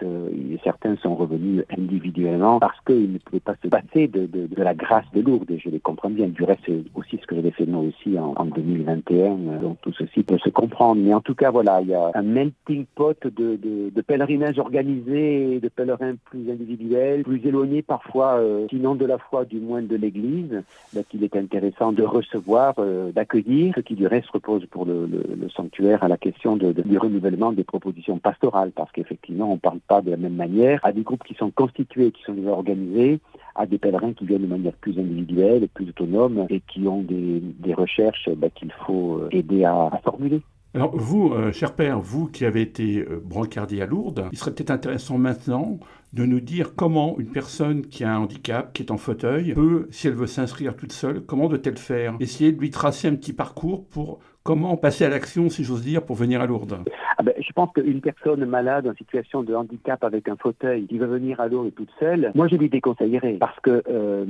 certains 0.64 0.96
sont 0.98 1.16
revenus 1.16 1.64
individuellement 1.78 2.60
parce 2.60 2.80
qu'ils 2.86 3.14
ne 3.14 3.18
pouvaient 3.20 3.40
pas 3.40 3.56
se 3.62 3.68
passer 3.68 4.08
de, 4.08 4.26
de, 4.26 4.48
de, 4.48 4.64
la 4.64 4.74
grâce 4.74 5.06
de 5.14 5.22
Lourdes. 5.22 5.52
Et 5.52 5.60
je 5.60 5.70
les 5.70 5.80
comprends 5.80 6.10
bien. 6.10 6.28
Du 6.28 6.44
reste, 6.44 6.62
c'est 6.66 6.84
aussi 6.96 7.18
ce 7.22 7.28
que 7.28 7.36
j'avais 7.36 7.52
fait 7.52 7.66
moi 7.66 7.83
aussi 7.88 8.18
en, 8.18 8.34
en 8.36 8.46
2021. 8.46 9.36
Donc 9.62 9.78
tout 9.82 9.94
ceci 9.94 10.24
peut 10.24 10.38
se 10.38 10.50
comprendre. 10.50 11.02
Mais 11.02 11.14
en 11.14 11.22
tout 11.22 11.36
cas, 11.36 11.52
voilà, 11.52 11.82
il 11.82 11.90
y 11.90 11.94
a 11.94 12.12
un 12.14 12.22
melting 12.22 12.86
pot 12.96 13.18
de, 13.26 13.56
de, 13.56 14.02
pèlerinages 14.02 14.60
organisés, 14.60 15.60
de 15.60 15.70
pèlerins 15.70 16.16
plus 16.26 16.50
individuels, 16.52 17.24
plus 17.24 17.46
éloignés 17.46 17.82
parfois, 17.82 18.36
euh, 18.38 18.68
sinon 18.70 18.96
de 18.96 19.06
la 19.06 19.18
foi, 19.18 19.46
du 19.46 19.60
moins 19.60 19.82
de 19.82 19.96
l'Église, 19.96 20.64
ben, 20.94 21.04
qu'il 21.10 21.24
est 21.24 21.36
intéressant 21.36 21.92
de 21.92 22.04
recevoir, 22.04 22.76
euh, 22.80 23.12
d'accueillir, 23.12 23.74
ce 23.76 23.82
qui 23.82 23.96
du 23.96 24.08
reste 24.08 24.30
repose 24.30 24.66
pour 24.68 24.86
le, 24.86 25.10
sanctuaire 25.56 26.04
à 26.04 26.08
la 26.08 26.18
question 26.18 26.56
du 26.56 26.98
renouvellement 26.98 27.52
des 27.52 27.64
propositions 27.64 28.18
pastorales, 28.18 28.72
parce 28.72 28.92
qu'effectivement, 28.92 29.52
on 29.52 29.56
ne 29.56 29.60
parle 29.60 29.80
pas 29.88 30.02
de 30.02 30.12
la 30.12 30.18
même 30.18 30.36
manière 30.36 30.80
à 30.84 30.92
des 30.92 31.02
groupes 31.02 31.24
qui 31.24 31.36
sont 31.36 31.52
constitués, 31.52 32.12
qui 32.12 32.24
sont 32.24 32.34
déjà 32.34 32.52
organisés, 32.52 33.20
à 33.56 33.66
des 33.66 33.78
pèlerins 33.78 34.14
qui 34.14 34.26
viennent 34.26 34.42
de 34.42 34.48
manière 34.48 34.74
plus 34.74 34.98
individuelle, 34.98 35.68
plus 35.74 35.90
autonome 35.90 36.46
et 36.50 36.62
qui 36.62 36.88
ont 36.88 37.02
des, 37.02 37.40
des 37.40 37.74
recherches 37.74 38.30
bah, 38.38 38.50
qu'il 38.50 38.72
faut 38.86 39.18
euh, 39.18 39.30
aider 39.32 39.64
à, 39.64 39.90
formuler. 40.04 40.42
Alors 40.76 40.98
vous, 40.98 41.32
euh, 41.32 41.52
cher 41.52 41.76
père, 41.76 42.00
vous 42.00 42.28
qui 42.28 42.46
avez 42.46 42.62
été 42.62 43.06
euh, 43.08 43.22
brancardier 43.24 43.84
à 43.84 43.86
Lourdes, 43.86 44.26
il 44.32 44.38
serait 44.38 44.52
peut-être 44.52 44.72
intéressant 44.72 45.20
maintenant 45.20 45.80
de 46.14 46.26
nous 46.26 46.40
dire 46.40 46.74
comment 46.76 47.16
une 47.20 47.28
personne 47.28 47.82
qui 47.86 48.04
a 48.04 48.16
un 48.16 48.20
handicap, 48.20 48.74
qui 48.74 48.82
est 48.82 48.92
en 48.92 48.98
fauteuil, 48.98 49.54
peut, 49.54 49.88
si 49.92 50.08
elle 50.08 50.16
veut 50.16 50.28
s'inscrire 50.28 50.76
toute 50.76 50.92
seule, 50.92 51.22
comment 51.22 51.48
doit-elle 51.48 51.78
faire? 51.78 52.16
Essayer 52.20 52.52
de 52.52 52.60
lui 52.60 52.72
tracer 52.72 53.08
un 53.08 53.16
petit 53.16 53.34
parcours 53.34 53.86
pour 53.86 54.20
comment 54.44 54.78
passer 54.78 55.06
à 55.06 55.10
l'action, 55.10 55.50
si 55.50 55.64
j'ose 55.64 55.84
dire, 55.84 56.04
pour 56.04 56.16
venir 56.16 56.42
à 56.42 56.46
Lourdes? 56.46 56.80
Ah 57.18 57.24
ben, 57.24 57.34
Je 57.40 57.52
pense 57.54 57.72
qu'une 57.74 58.02
personne 58.02 58.46
malade 58.46 58.88
en 58.88 58.94
situation 58.94 59.44
de 59.44 59.56
handicap 59.56 60.04
avec 60.04 60.28
un 60.28 60.36
fauteuil 60.36 60.86
qui 60.88 60.98
va 60.98 61.06
venir 61.06 61.40
à 61.40 61.48
Lourdes 61.48 61.74
toute 61.76 61.92
seule, 62.00 62.32
moi 62.36 62.48
je 62.48 62.56
lui 62.56 62.70
déconseillerais 62.70 63.38
parce 63.40 63.60
que 63.62 63.84
euh, 63.90 64.26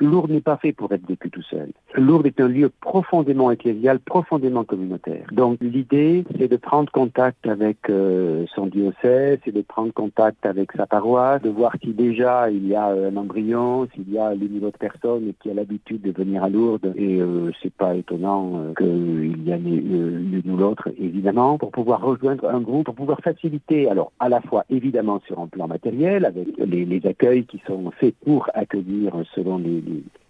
Lourdes 0.00 0.30
n'est 0.30 0.40
pas 0.40 0.56
fait 0.56 0.72
pour 0.72 0.92
être 0.92 1.06
vécu 1.06 1.30
tout 1.30 1.42
seul. 1.42 1.70
Lourdes 1.94 2.26
est 2.26 2.40
un 2.40 2.48
lieu 2.48 2.70
profondément 2.80 3.50
ecclésial, 3.50 4.00
profondément 4.00 4.64
communautaire. 4.64 5.26
Donc 5.32 5.58
l'idée, 5.60 6.24
c'est 6.38 6.48
de 6.48 6.56
prendre 6.56 6.90
contact 6.90 7.46
avec 7.46 7.78
euh, 7.90 8.44
son 8.54 8.66
diocèse, 8.66 9.38
c'est 9.44 9.54
de 9.54 9.62
prendre 9.62 9.92
contact 9.92 10.44
avec 10.46 10.72
sa 10.72 10.86
paroisse, 10.86 11.42
de 11.42 11.50
voir 11.50 11.72
si 11.82 11.92
déjà 11.92 12.50
il 12.50 12.66
y 12.66 12.74
a 12.74 12.86
un 12.86 13.16
embryon, 13.16 13.88
s'il 13.94 14.10
y 14.10 14.18
a 14.18 14.34
l'une 14.34 14.58
ou 14.58 14.60
l'autre 14.60 14.78
personne 14.78 15.32
qui 15.40 15.50
a 15.50 15.54
l'habitude 15.54 16.02
de 16.02 16.12
venir 16.12 16.42
à 16.42 16.48
Lourdes. 16.48 16.92
Et 16.96 17.20
euh, 17.20 17.50
c'est 17.62 17.72
pas 17.72 17.94
étonnant 17.94 18.52
euh, 18.56 18.74
qu'il 18.74 19.35
il 19.36 19.48
y 19.48 19.52
a 19.52 19.56
l'une 19.56 20.42
ou 20.46 20.56
l'autre, 20.56 20.88
évidemment, 20.98 21.58
pour 21.58 21.70
pouvoir 21.70 22.00
rejoindre 22.00 22.48
un 22.48 22.60
groupe, 22.60 22.86
pour 22.86 22.94
pouvoir 22.94 23.20
faciliter, 23.20 23.88
alors 23.88 24.12
à 24.18 24.28
la 24.28 24.40
fois 24.40 24.64
évidemment 24.70 25.20
sur 25.26 25.38
un 25.38 25.46
plan 25.46 25.66
matériel, 25.66 26.24
avec 26.24 26.48
les, 26.58 27.00
accueils 27.06 27.44
qui 27.44 27.60
sont 27.66 27.90
faits 27.92 28.14
pour 28.24 28.48
accueillir 28.54 29.12
selon 29.34 29.58
les 29.58 29.82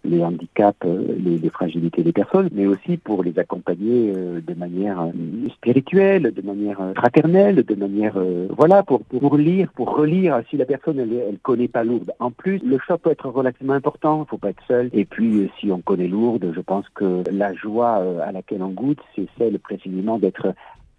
les 0.09 0.23
handicaps, 0.23 0.85
les, 0.85 1.39
les, 1.39 1.51
fragilités 1.51 2.03
des 2.03 2.13
personnes, 2.13 2.49
mais 2.53 2.67
aussi 2.67 2.97
pour 2.97 3.23
les 3.23 3.39
accompagner 3.39 4.13
de 4.13 4.55
manière 4.55 5.09
spirituelle, 5.55 6.33
de 6.35 6.43
manière 6.43 6.79
fraternelle, 6.95 7.65
de 7.65 7.75
manière 7.75 8.15
voilà 8.57 8.83
pour, 8.83 9.03
pour 9.03 9.37
lire, 9.37 9.71
pour 9.75 9.97
relire. 9.97 10.43
Si 10.51 10.57
la 10.57 10.65
personne 10.65 10.99
elle, 10.99 11.13
elle 11.13 11.39
connaît 11.39 11.69
pas 11.69 11.85
Lourdes, 11.85 12.13
en 12.21 12.31
plus 12.31 12.61
le 12.65 12.79
choc 12.79 13.01
peut 13.03 13.11
être 13.11 13.29
relativement 13.29 13.75
important. 13.75 14.25
Faut 14.29 14.39
pas 14.39 14.51
être 14.51 14.63
seul. 14.67 14.91
Et 14.93 15.05
puis 15.05 15.51
si 15.59 15.71
on 15.71 15.81
connaît 15.81 16.09
Lourdes, 16.09 16.53
je 16.55 16.61
pense 16.61 16.89
que 16.95 17.23
la 17.31 17.55
joie 17.55 18.03
à 18.23 18.33
laquelle 18.33 18.63
on 18.63 18.71
goûte, 18.71 19.01
c'est 19.15 19.27
celle 19.39 19.59
précisément 19.59 20.19
d'être 20.19 20.55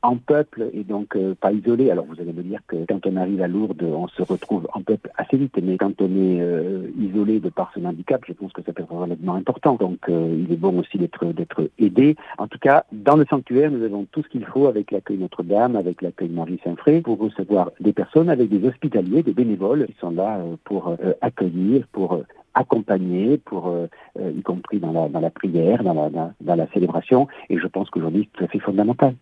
en 0.07 0.15
peuple 0.15 0.69
et 0.73 0.85
donc 0.85 1.17
euh, 1.17 1.35
pas 1.35 1.51
isolé. 1.51 1.91
Alors 1.91 2.05
vous 2.05 2.19
allez 2.21 2.31
me 2.31 2.41
dire 2.41 2.61
que 2.65 2.77
quand 2.87 3.05
on 3.05 3.17
arrive 3.17 3.41
à 3.41 3.47
Lourdes, 3.49 3.83
on 3.83 4.07
se 4.07 4.21
retrouve 4.21 4.65
en 4.73 4.81
peuple 4.81 5.11
assez 5.17 5.35
vite, 5.35 5.59
mais 5.61 5.77
quand 5.77 6.01
on 6.01 6.05
est 6.05 6.39
euh, 6.39 6.87
isolé 6.97 7.41
de 7.41 7.49
par 7.49 7.71
son 7.73 7.83
handicap, 7.83 8.21
je 8.25 8.31
pense 8.31 8.53
que 8.53 8.61
ça 8.63 8.71
peut 8.71 8.83
être 8.83 8.93
relativement 8.93 9.35
important. 9.35 9.75
Donc 9.75 10.07
euh, 10.07 10.33
il 10.39 10.51
est 10.53 10.57
bon 10.57 10.79
aussi 10.79 10.97
d'être 10.97 11.25
d'être 11.33 11.69
aidé. 11.77 12.15
En 12.37 12.47
tout 12.47 12.57
cas, 12.57 12.85
dans 12.93 13.17
le 13.17 13.25
sanctuaire, 13.25 13.69
nous 13.69 13.83
avons 13.83 14.07
tout 14.09 14.23
ce 14.23 14.29
qu'il 14.29 14.45
faut 14.45 14.67
avec 14.67 14.91
l'accueil 14.91 15.17
Notre-Dame, 15.17 15.75
avec 15.75 16.01
l'accueil 16.01 16.29
Marie-Saint-Fré, 16.29 17.01
pour 17.01 17.19
recevoir 17.19 17.71
des 17.81 17.91
personnes 17.91 18.29
avec 18.29 18.47
des 18.47 18.65
hospitaliers, 18.65 19.23
des 19.23 19.33
bénévoles 19.33 19.87
qui 19.87 19.95
sont 19.99 20.11
là 20.11 20.39
pour 20.63 20.95
accueillir, 21.19 21.85
pour 21.91 22.21
accompagner, 22.53 23.37
pour, 23.37 23.73
y 24.17 24.41
compris 24.41 24.79
dans 24.79 24.93
la, 24.93 25.09
dans 25.09 25.19
la 25.19 25.29
prière, 25.29 25.83
dans 25.83 25.93
la, 25.93 26.09
dans 26.09 26.55
la 26.55 26.67
célébration. 26.67 27.27
Et 27.49 27.57
je 27.59 27.67
pense 27.67 27.89
qu'aujourd'hui, 27.89 28.29
c'est 28.51 28.59
fondamental. 28.59 29.13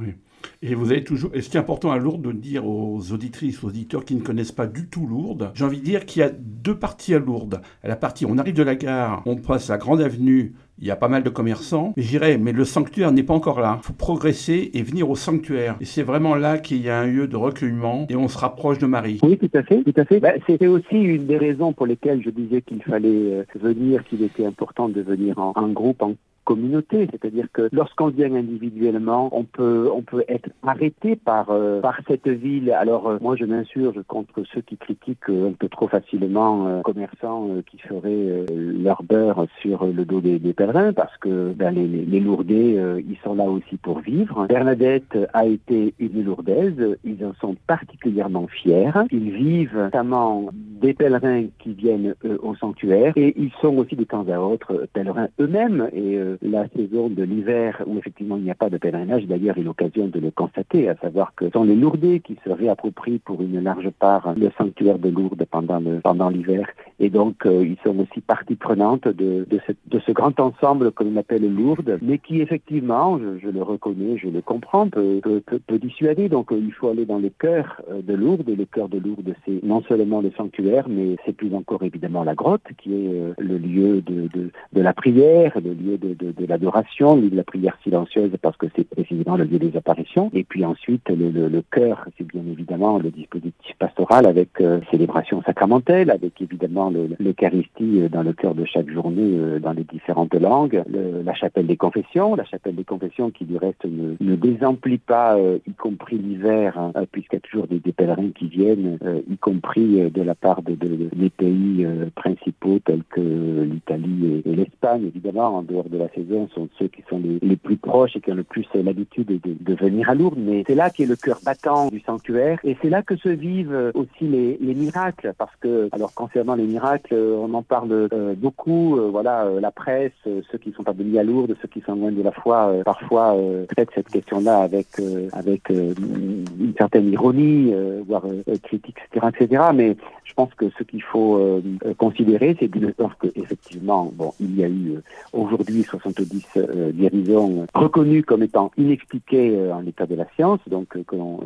Oui. 0.00 0.14
Et 0.62 0.74
vous 0.74 0.92
avez 0.92 1.04
toujours. 1.04 1.30
Et 1.34 1.40
ce 1.40 1.50
qui 1.50 1.56
est 1.56 1.60
important 1.60 1.90
à 1.90 1.98
Lourdes 1.98 2.22
de 2.22 2.32
dire 2.32 2.66
aux 2.66 3.12
auditrices, 3.12 3.62
aux 3.62 3.68
auditeurs 3.68 4.04
qui 4.04 4.14
ne 4.14 4.20
connaissent 4.20 4.52
pas 4.52 4.66
du 4.66 4.86
tout 4.88 5.06
Lourdes, 5.06 5.50
j'ai 5.54 5.64
envie 5.64 5.80
de 5.80 5.84
dire 5.84 6.06
qu'il 6.06 6.20
y 6.20 6.22
a 6.22 6.30
deux 6.30 6.76
parties 6.76 7.14
à 7.14 7.18
Lourdes. 7.18 7.60
À 7.82 7.88
la 7.88 7.96
partie, 7.96 8.26
on 8.26 8.38
arrive 8.38 8.54
de 8.54 8.62
la 8.62 8.76
gare, 8.76 9.22
on 9.26 9.36
passe 9.36 9.68
la 9.68 9.78
grande 9.78 10.00
avenue, 10.00 10.54
il 10.78 10.86
y 10.86 10.90
a 10.90 10.96
pas 10.96 11.08
mal 11.08 11.22
de 11.22 11.30
commerçants. 11.30 11.92
Mais 11.96 12.02
j'irais, 12.02 12.38
mais 12.38 12.52
le 12.52 12.64
sanctuaire 12.64 13.10
n'est 13.12 13.22
pas 13.22 13.34
encore 13.34 13.60
là. 13.60 13.78
Il 13.82 13.86
faut 13.86 13.92
progresser 13.92 14.70
et 14.74 14.82
venir 14.82 15.10
au 15.10 15.16
sanctuaire. 15.16 15.76
Et 15.80 15.84
c'est 15.84 16.02
vraiment 16.02 16.34
là 16.34 16.58
qu'il 16.58 16.82
y 16.82 16.88
a 16.88 17.00
un 17.00 17.06
lieu 17.06 17.26
de 17.26 17.36
recueillement 17.36 18.06
et 18.08 18.16
on 18.16 18.28
se 18.28 18.38
rapproche 18.38 18.78
de 18.78 18.86
Marie. 18.86 19.18
Oui, 19.22 19.38
tout 19.38 19.50
à 19.54 19.62
fait, 19.62 19.82
tout 19.82 19.94
à 19.96 20.04
fait. 20.04 20.20
Bah, 20.20 20.32
C'était 20.46 20.68
aussi 20.68 20.96
une 20.96 21.26
des 21.26 21.38
raisons 21.38 21.72
pour 21.72 21.86
lesquelles 21.86 22.22
je 22.24 22.30
disais 22.30 22.62
qu'il 22.62 22.82
fallait 22.82 23.08
euh, 23.08 23.44
venir, 23.56 24.04
qu'il 24.04 24.22
était 24.22 24.46
important 24.46 24.88
de 24.88 25.00
venir 25.00 25.38
en, 25.38 25.52
en 25.56 25.68
groupe, 25.68 26.02
en 26.02 26.14
communauté, 26.48 27.06
c'est-à-dire 27.10 27.48
que 27.52 27.68
lorsqu'on 27.72 28.08
vient 28.08 28.34
individuellement, 28.34 29.28
on 29.32 29.44
peut 29.44 29.90
on 29.94 30.00
peut 30.00 30.24
être 30.28 30.48
arrêté 30.66 31.14
par 31.14 31.50
euh, 31.50 31.82
par 31.82 32.00
cette 32.08 32.26
ville. 32.26 32.70
Alors 32.72 33.06
euh, 33.06 33.18
moi 33.20 33.36
je 33.36 33.44
m'insurge 33.44 34.00
contre 34.08 34.42
ceux 34.54 34.62
qui 34.62 34.78
critiquent 34.78 35.28
un 35.28 35.52
peu 35.52 35.68
trop 35.68 35.88
facilement 35.88 36.66
euh, 36.66 36.80
commerçants 36.80 37.48
qui 37.70 37.76
feraient 37.76 38.46
leur 38.48 39.02
beurre 39.02 39.44
sur 39.60 39.84
le 39.84 40.06
dos 40.06 40.22
des, 40.22 40.38
des 40.38 40.54
pèlerins 40.54 40.94
parce 40.94 41.14
que 41.18 41.52
ben, 41.52 41.70
les, 41.74 41.86
les, 41.86 42.06
les 42.06 42.20
Lourdais 42.20 42.70
ils 43.10 43.18
sont 43.22 43.34
là 43.34 43.44
aussi 43.44 43.76
pour 43.76 43.98
vivre. 43.98 44.46
Bernadette 44.46 45.18
a 45.34 45.44
été 45.44 45.92
une 45.98 46.24
Lourdaise, 46.24 46.96
ils 47.04 47.22
en 47.26 47.34
sont 47.42 47.56
particulièrement 47.66 48.46
fiers. 48.46 48.92
Ils 49.10 49.32
vivent 49.32 49.76
notamment 49.76 50.48
des 50.54 50.94
pèlerins 50.94 51.46
qui 51.58 51.74
viennent 51.74 52.14
au 52.42 52.54
sanctuaire 52.54 53.12
et 53.16 53.34
ils 53.36 53.52
sont 53.60 53.76
aussi 53.76 53.96
de 53.96 54.04
temps 54.04 54.26
à 54.28 54.38
autre 54.38 54.86
pèlerins 54.94 55.28
eux-mêmes 55.40 55.90
et 55.92 56.18
la 56.42 56.68
saison 56.68 57.08
de 57.08 57.22
l'hiver 57.22 57.82
où 57.86 57.98
effectivement 57.98 58.36
il 58.36 58.44
n'y 58.44 58.50
a 58.50 58.54
pas 58.54 58.70
de 58.70 58.78
pèlerinage, 58.78 59.26
d'ailleurs, 59.26 59.58
est 59.58 59.62
l'occasion 59.62 60.08
de 60.08 60.20
le 60.20 60.30
constater, 60.30 60.88
à 60.88 60.96
savoir 60.96 61.34
que 61.34 61.46
ce 61.46 61.52
sont 61.52 61.64
les 61.64 61.76
Lourdais 61.76 62.20
qui 62.20 62.38
se 62.44 62.50
réapproprient 62.50 63.18
pour 63.18 63.42
une 63.42 63.62
large 63.62 63.90
part 63.90 64.34
le 64.36 64.50
sanctuaire 64.56 64.98
de 64.98 65.08
Lourdes 65.08 65.44
pendant 65.50 65.80
le, 65.80 66.00
pendant 66.00 66.28
l'hiver. 66.28 66.68
Et 67.00 67.10
donc, 67.10 67.46
euh, 67.46 67.64
ils 67.64 67.76
sont 67.84 67.98
aussi 68.00 68.20
partie 68.20 68.56
prenante 68.56 69.06
de, 69.06 69.46
de, 69.48 69.60
ce, 69.66 69.72
de 69.86 70.00
ce 70.00 70.12
grand 70.12 70.38
ensemble 70.40 70.92
que 70.92 71.04
l'on 71.04 71.16
appelle 71.16 71.48
Lourdes, 71.48 71.98
mais 72.02 72.18
qui 72.18 72.40
effectivement, 72.40 73.18
je, 73.18 73.38
je, 73.38 73.48
le 73.48 73.62
reconnais, 73.62 74.18
je 74.18 74.28
le 74.28 74.40
comprends, 74.40 74.88
peut, 74.88 75.20
peut, 75.22 75.42
peut, 75.66 75.78
dissuader. 75.78 76.28
Donc, 76.28 76.52
euh, 76.52 76.60
il 76.60 76.72
faut 76.72 76.88
aller 76.88 77.06
dans 77.06 77.18
le 77.18 77.30
cœur 77.30 77.80
euh, 77.90 78.02
de 78.02 78.14
Lourdes. 78.14 78.48
Et 78.48 78.56
le 78.56 78.64
cœur 78.64 78.88
de 78.88 78.98
Lourdes, 78.98 79.34
c'est 79.46 79.62
non 79.62 79.82
seulement 79.82 80.20
le 80.20 80.30
sanctuaire, 80.36 80.88
mais 80.88 81.16
c'est 81.24 81.36
plus 81.36 81.54
encore 81.54 81.82
évidemment 81.82 82.24
la 82.24 82.34
grotte, 82.34 82.62
qui 82.78 82.94
est 82.94 83.34
le 83.38 83.58
lieu 83.58 84.00
de, 84.02 84.28
de, 84.28 84.50
de 84.72 84.80
la 84.80 84.92
prière, 84.92 85.52
le 85.62 85.72
lieu 85.72 85.98
de, 85.98 86.14
de, 86.14 86.32
de 86.32 86.46
l'adoration, 86.46 87.16
de 87.16 87.36
la 87.36 87.44
prière 87.44 87.76
silencieuse 87.82 88.30
parce 88.40 88.56
que 88.56 88.66
c'est 88.76 88.88
précisément 88.88 89.36
le 89.36 89.44
lieu 89.44 89.58
des 89.58 89.76
apparitions. 89.76 90.30
Et 90.34 90.44
puis 90.44 90.64
ensuite, 90.64 91.08
le, 91.08 91.30
le, 91.30 91.48
le 91.48 91.62
cœur, 91.70 92.06
c'est 92.16 92.26
bien 92.26 92.42
évidemment 92.50 92.98
le 92.98 93.10
dispositif 93.10 93.76
pastoral 93.78 94.26
avec 94.26 94.60
euh, 94.60 94.80
célébration 94.90 95.42
sacramentelle, 95.42 96.10
avec 96.10 96.40
évidemment 96.40 96.87
l'Eucharistie 96.90 98.02
euh, 98.02 98.08
dans 98.08 98.22
le 98.22 98.32
cœur 98.32 98.54
de 98.54 98.64
chaque 98.64 98.90
journée 98.90 99.36
euh, 99.38 99.58
dans 99.58 99.72
les 99.72 99.84
différentes 99.84 100.34
langues, 100.34 100.82
le, 100.88 101.22
la 101.22 101.34
chapelle 101.34 101.66
des 101.66 101.76
confessions, 101.76 102.34
la 102.34 102.44
chapelle 102.44 102.74
des 102.74 102.84
confessions 102.84 103.30
qui 103.30 103.44
du 103.44 103.56
reste 103.56 103.84
ne, 103.84 104.36
désemplit 104.36 104.98
pas, 104.98 105.36
euh, 105.36 105.58
y 105.66 105.72
compris 105.72 106.18
l'hiver, 106.18 106.78
hein, 106.78 106.92
puisqu'il 107.10 107.36
y 107.36 107.38
a 107.38 107.40
toujours 107.40 107.66
des, 107.66 107.80
pèlerins 107.92 108.30
qui 108.30 108.48
viennent, 108.48 108.98
euh, 109.04 109.20
y 109.28 109.36
compris 109.36 110.10
de 110.10 110.22
la 110.22 110.34
part 110.34 110.62
de, 110.62 110.74
de, 110.74 110.88
de 110.88 111.08
des 111.18 111.30
pays 111.30 111.86
principaux 112.14 112.78
tels 112.84 113.02
que 113.10 113.20
l'Italie 113.20 114.42
et, 114.44 114.50
et 114.50 114.56
l'Espagne, 114.56 115.06
évidemment, 115.06 115.56
en 115.56 115.62
dehors 115.62 115.88
de 115.88 115.98
la 115.98 116.08
saison, 116.10 116.48
sont 116.54 116.68
ceux 116.78 116.88
qui 116.88 117.02
sont 117.08 117.18
les, 117.18 117.38
les 117.42 117.56
plus 117.56 117.76
proches 117.76 118.16
et 118.16 118.20
qui 118.20 118.30
ont 118.30 118.36
le 118.36 118.44
plus 118.44 118.66
l'habitude 118.74 119.26
de, 119.26 119.40
de, 119.44 119.74
venir 119.74 120.08
à 120.10 120.14
Lourdes. 120.14 120.38
Mais 120.38 120.64
c'est 120.66 120.74
là 120.74 120.90
qu'est 120.90 121.06
le 121.06 121.16
cœur 121.16 121.40
battant 121.44 121.88
du 121.88 122.00
sanctuaire 122.00 122.60
et 122.64 122.76
c'est 122.80 122.90
là 122.90 123.02
que 123.02 123.16
se 123.16 123.28
vivent 123.28 123.92
aussi 123.94 124.28
les, 124.28 124.58
les, 124.60 124.74
miracles. 124.74 125.32
Parce 125.36 125.54
que, 125.60 125.88
alors 125.92 126.14
concernant 126.14 126.54
les 126.54 126.66
miracles, 126.66 126.77
on 127.12 127.54
en 127.54 127.62
parle 127.62 128.08
euh, 128.12 128.34
beaucoup. 128.36 128.98
Euh, 128.98 129.08
voilà, 129.10 129.44
euh, 129.44 129.60
la 129.60 129.70
presse, 129.70 130.12
ceux 130.24 130.58
qui 130.58 130.72
sont 130.72 130.82
pas 130.82 130.92
venus 130.92 131.18
à 131.18 131.22
Lourdes, 131.22 131.56
ceux 131.60 131.68
qui 131.68 131.80
sont 131.80 131.94
loin 131.94 132.12
de 132.12 132.22
la 132.22 132.32
foi, 132.32 132.72
parfois 132.84 133.36
traitent 133.68 133.90
cette 133.94 134.08
question-là 134.08 134.58
avec 134.58 134.86
avec 135.32 135.68
une 135.70 136.74
certaine 136.76 137.12
ironie, 137.12 137.72
voire 138.06 138.24
critique, 138.62 138.96
etc., 139.12 139.26
etc. 139.34 139.62
Mais 139.74 139.96
je 140.28 140.34
pense 140.34 140.52
que 140.54 140.66
ce 140.78 140.84
qu'il 140.84 141.02
faut 141.02 141.60
considérer, 141.96 142.56
c'est 142.60 142.68
d'une 142.68 142.92
part 142.92 143.16
que 143.18 143.28
effectivement, 143.34 144.12
bon, 144.14 144.32
il 144.40 144.56
y 144.56 144.64
a 144.64 144.68
eu 144.68 144.98
aujourd'hui 145.32 145.82
70 145.82 146.46
euh, 146.56 146.92
guérisons 146.92 147.66
reconnues 147.74 148.22
comme 148.22 148.42
étant 148.42 148.70
inexpliquées 148.76 149.56
euh, 149.56 149.74
en 149.74 149.80
l'état 149.80 150.06
de 150.06 150.14
la 150.14 150.26
science, 150.36 150.60
donc 150.68 150.96
euh, 150.96 151.02
que 151.06 151.16
l'on 151.16 151.40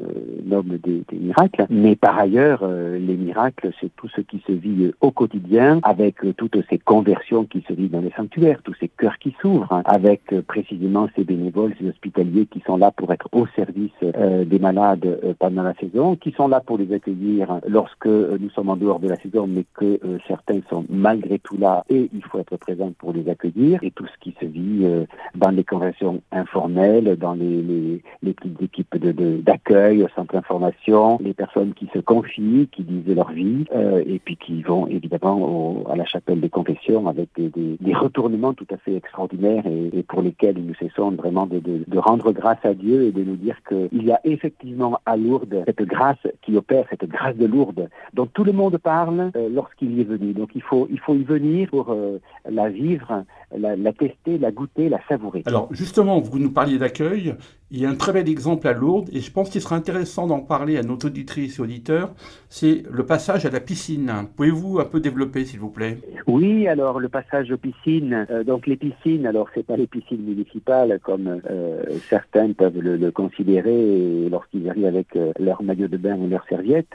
nomme 0.45 0.79
des, 0.83 1.03
miracles. 1.13 1.67
Mais 1.71 1.95
par 1.95 2.19
ailleurs, 2.19 2.67
les 2.67 3.17
miracles, 3.17 3.71
c'est 3.81 3.95
tout 3.97 4.09
ce 4.09 4.21
qui 4.21 4.43
se 4.47 4.53
vit 4.53 4.93
au 5.01 5.11
quotidien, 5.11 5.81
avec 5.83 6.17
toutes 6.37 6.57
ces 6.69 6.79
conversions 6.79 7.45
qui 7.45 7.65
se 7.69 7.73
vivent 7.73 7.91
dans 7.91 8.01
les 8.01 8.13
sanctuaires, 8.17 8.61
tous 8.65 8.75
ces 8.81 8.89
cœurs 8.89 9.19
qui 9.19 9.35
s'ouvrent, 9.41 9.73
hein, 9.73 9.83
avec 9.85 10.23
précisément 10.47 11.09
ces 11.15 11.25
bénévoles, 11.25 11.75
ces 11.79 11.89
hospitaliers 11.89 12.47
qui 12.47 12.61
sont 12.67 12.77
là 12.77 12.91
pour 12.91 13.13
être 13.13 13.29
au 13.33 13.47
service 13.55 13.93
des 14.03 14.59
malades 14.59 15.37
pendant 15.39 15.63
la 15.63 15.75
saison, 15.75 16.17
qui 16.17 16.33
sont 16.33 16.49
là 16.49 16.61
pour 16.61 16.79
les 16.79 16.93
accueillir 16.93 17.61
lorsque 17.69 18.07
nous 18.07 18.51
sommes 18.51 18.71
en 18.73 18.77
dehors 18.77 19.01
de 19.01 19.09
la 19.09 19.17
saison, 19.17 19.47
mais 19.47 19.65
que 19.75 19.99
certains 20.27 20.61
sont 20.69 20.85
malgré 20.89 21.39
tout 21.39 21.57
là 21.57 21.85
et 21.89 22.09
il 22.13 22.23
faut 22.25 22.39
être 22.39 22.57
présent 22.57 22.93
pour 22.99 23.13
les 23.13 23.29
accueillir, 23.29 23.81
et 23.83 23.91
tout 23.91 24.07
ce 24.07 24.19
qui 24.21 24.35
se 24.41 24.47
vit 24.47 24.81
euh, 24.83 25.05
dans 25.35 25.51
les 25.51 25.65
conversations 25.65 26.23
informelles, 26.31 27.17
dans 27.17 27.35
les, 27.35 28.03
petites 28.23 28.63
équipes 28.63 28.97
d'accueil, 28.97 29.97
de, 29.97 30.03
de, 30.03 30.07
au 30.07 30.09
centre 30.15 30.35
d'information, 30.35 31.19
les 31.21 31.35
personnes 31.35 31.75
qui 31.75 31.89
se 31.93 31.99
confient, 31.99 32.69
qui 32.73 32.83
disent 32.83 33.15
leur 33.15 33.31
vie, 33.33 33.65
euh, 33.75 34.03
et 34.07 34.19
puis 34.19 34.37
qui 34.37 34.63
vont 34.63 34.87
évidemment 34.87 35.85
à 35.91 35.97
la 35.97 36.05
chapelle 36.05 36.41
des 36.41 36.49
confessions 36.49 37.09
avec 37.09 37.29
des, 37.37 37.95
retournements 37.95 38.55
tout 38.55 38.67
à 38.71 38.79
fait 38.79 38.97
extraordinaires 38.97 39.67
et, 39.67 39.99
et 39.99 40.03
pour 40.03 40.23
lesquels 40.23 40.57
nous 40.57 40.75
cessons 40.75 41.11
vraiment 41.11 41.47
de, 41.47 41.59
de, 41.61 41.85
de, 41.87 41.99
rendre 41.99 42.33
grâce 42.33 42.65
à 42.65 42.73
Dieu 42.73 43.03
et 43.03 43.13
de 43.13 43.23
nous 43.23 43.37
dire 43.37 43.57
qu'il 43.69 44.03
y 44.03 44.11
a 44.11 44.19
effectivement 44.25 44.99
à 45.05 45.17
Lourdes 45.17 45.63
cette 45.67 45.83
grâce 45.83 46.27
qui 46.41 46.57
opère, 46.57 46.87
cette 46.89 47.09
grâce 47.09 47.37
de 47.37 47.47
Lourdes 47.47 47.91
dont 48.15 48.27
tout 48.27 48.45
le 48.45 48.53
monde 48.53 48.62
parle 48.71 49.31
euh, 49.37 49.49
lorsqu'il 49.49 49.93
y 49.95 50.01
est 50.01 50.05
venu. 50.05 50.33
Donc 50.33 50.51
il 50.55 50.63
faut, 50.63 50.87
il 50.91 51.01
faut 51.01 51.15
y 51.15 51.25
venir 51.25 51.69
pour 51.71 51.91
euh, 51.91 52.19
la 52.49 52.69
vivre, 52.69 53.25
la, 53.57 53.77
la 53.77 53.93
tester, 53.93 54.39
la 54.39 54.51
goûter, 54.51 54.89
la 54.89 55.01
savourer. 55.09 55.43
Alors 55.47 55.69
justement, 55.73 56.21
vous 56.21 56.39
nous 56.39 56.53
parliez 56.53 56.79
d'accueil. 56.79 57.35
Il 57.75 57.81
y 57.81 57.87
a 57.87 57.89
un 57.89 57.95
très 57.95 58.13
bel 58.13 58.29
exemple 58.29 58.69
à 58.69 58.75
Lourdes, 58.75 59.09
et 59.15 59.21
je 59.21 59.33
pense 59.33 59.49
qu'il 59.49 59.63
sera 59.63 59.77
intéressant 59.77 60.27
d'en 60.27 60.41
parler 60.41 60.77
à 60.77 60.83
nos 60.83 60.97
auditrices 60.97 61.59
et 61.59 61.63
auditeurs, 61.63 62.13
c'est 62.51 62.83
le 62.91 63.07
passage 63.07 63.47
à 63.47 63.51
la 63.51 63.61
piscine. 63.61 64.13
Pouvez-vous 64.37 64.79
un 64.79 64.85
peu 64.85 65.01
développer, 65.01 65.47
s'il 65.47 65.59
vous 65.59 65.71
plaît? 65.71 65.97
Oui, 66.27 66.69
alors 66.69 67.01
le 67.01 67.09
passage 67.09 67.51
aux 67.51 67.57
piscines, 67.57 68.27
euh, 68.31 68.45
donc 68.45 68.67
les 68.67 68.77
piscines, 68.77 69.25
alors 69.27 69.49
c'est 69.55 69.65
pas 69.65 69.79
les 69.79 69.87
piscines 69.87 70.23
municipales 70.23 71.01
comme 71.03 71.41
euh, 71.51 71.83
certains 72.11 72.53
peuvent 72.53 72.79
le, 72.79 72.99
le 72.99 73.11
considérer 73.11 74.29
lorsqu'ils 74.31 74.69
arrivent 74.69 74.85
avec 74.85 75.17
euh, 75.17 75.33
leur 75.41 75.63
maillot 75.63 75.89
de 75.89 75.97
bain 75.97 76.19
ou 76.19 76.29
leur 76.29 76.45
serviette. 76.51 76.95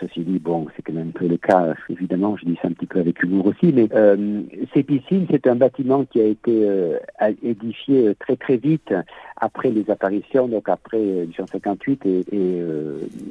Ceci 0.00 0.20
dit, 0.20 0.38
bon, 0.38 0.66
c'est 0.76 0.82
quand 0.82 0.92
même 0.92 1.08
un 1.08 1.18
peu 1.18 1.28
le 1.28 1.38
cas, 1.38 1.74
évidemment, 1.88 2.36
je 2.36 2.44
dis 2.44 2.58
ça 2.60 2.68
un 2.68 2.72
petit 2.72 2.84
peu 2.84 3.00
avec 3.00 3.22
humour 3.22 3.46
aussi, 3.46 3.72
mais 3.72 3.88
ces 4.74 4.82
piscines, 4.82 5.26
c'est 5.30 5.46
un 5.46 5.56
bâtiment 5.56 5.89
qui 6.04 6.20
a 6.20 6.24
été 6.24 6.98
édifié 7.42 8.14
très 8.20 8.36
très 8.36 8.56
vite 8.56 8.92
après 9.40 9.70
les 9.70 9.90
apparitions, 9.90 10.48
donc 10.48 10.68
après 10.68 10.98
1858 10.98 12.06
et, 12.06 12.24
et 12.32 12.62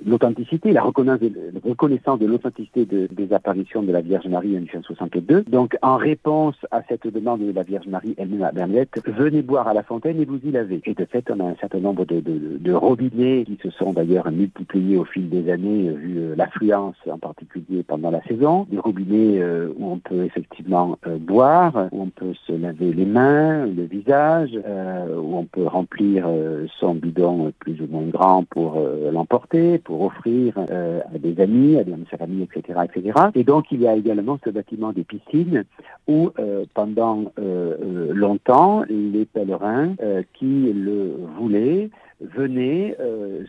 l'authenticité, 0.06 0.72
la 0.72 0.82
reconnaissance 0.82 2.20
de, 2.20 2.26
l'authenticité 2.26 2.86
des 2.86 3.34
apparitions 3.34 3.84
de 3.84 3.92
la 3.92 4.02
Vierge 4.02 4.28
Marie 4.28 4.56
en 4.58 4.62
1862. 4.62 5.44
Donc 5.44 5.78
en 5.82 5.98
réponse 5.98 6.56
à 6.72 6.82
cette 6.88 7.08
demande 7.08 7.42
de 7.42 7.52
la 7.52 7.64
Vierge 7.64 7.88
Marie 7.88 8.16
elle-même 8.18 8.44
à 8.44 8.52
Bernadette, 8.52 9.02
venez 9.06 9.42
boire 9.42 9.68
à 9.68 9.74
la 9.74 9.84
fontaine 9.84 10.20
et 10.20 10.26
vous 10.26 10.40
y 10.44 10.52
lavez. 10.52 10.82
Et 10.86 10.94
de 10.94 11.06
fait, 11.06 11.30
on 11.30 11.40
a 11.40 11.50
un 11.50 11.56
certain 11.60 11.80
nombre 11.80 12.06
de, 12.06 12.20
de, 12.20 12.58
de 12.58 12.74
robinets 12.74 13.46
qui 13.46 13.58
se 13.62 13.70
sont 13.70 13.94
d'ailleurs 13.94 14.32
multipliés 14.32 14.98
au 14.98 15.06
fil 15.06 15.30
des 15.30 15.52
années, 15.52 15.90
vu 15.90 16.36
l'affluence 16.36 16.96
en 17.10 17.18
particulier 17.18 17.84
pendant 17.84 18.12
la 18.12 18.22
saison. 18.24 18.68
Des 18.70 18.80
robinets 18.80 19.42
où 19.78 19.92
on 19.92 20.00
peut 20.00 20.24
effectivement 20.24 20.98
boire, 21.20 21.90
où 21.92 22.02
on 22.02 22.10
peut 22.10 22.34
se 22.48 22.54
laver 22.54 22.94
les 22.94 23.06
mains, 23.06 23.66
le 23.66 23.84
visage, 23.84 24.52
euh, 24.66 25.16
où 25.18 25.38
on 25.38 25.46
peut 25.46 25.68
remplir 25.68 25.99
euh, 26.02 26.66
son 26.80 26.96
bidon 26.96 27.52
plus 27.60 27.82
ou 27.82 27.88
moins 27.88 28.08
grand 28.08 28.44
pour 28.44 28.78
euh, 28.78 29.12
l'emporter, 29.12 29.78
pour 29.80 30.02
offrir 30.02 30.58
à 30.58 31.18
des 31.18 31.42
amis, 31.42 31.78
à 31.78 31.84
des 31.84 31.94
amis, 32.20 32.44
etc., 32.44 32.80
etc. 32.84 33.20
Et 33.36 33.44
donc 33.44 33.66
il 33.72 33.82
y 33.82 33.88
a 33.88 33.96
également 33.96 34.40
ce 34.44 34.50
bâtiment 34.50 34.94
des 34.94 35.04
piscines 35.04 35.64
où 36.08 36.32
pendant 36.74 37.32
longtemps 37.38 38.84
les 38.90 39.26
pèlerins 39.26 39.96
qui 40.34 40.74
le 40.74 41.16
voulaient 41.38 41.90
venaient 42.22 42.96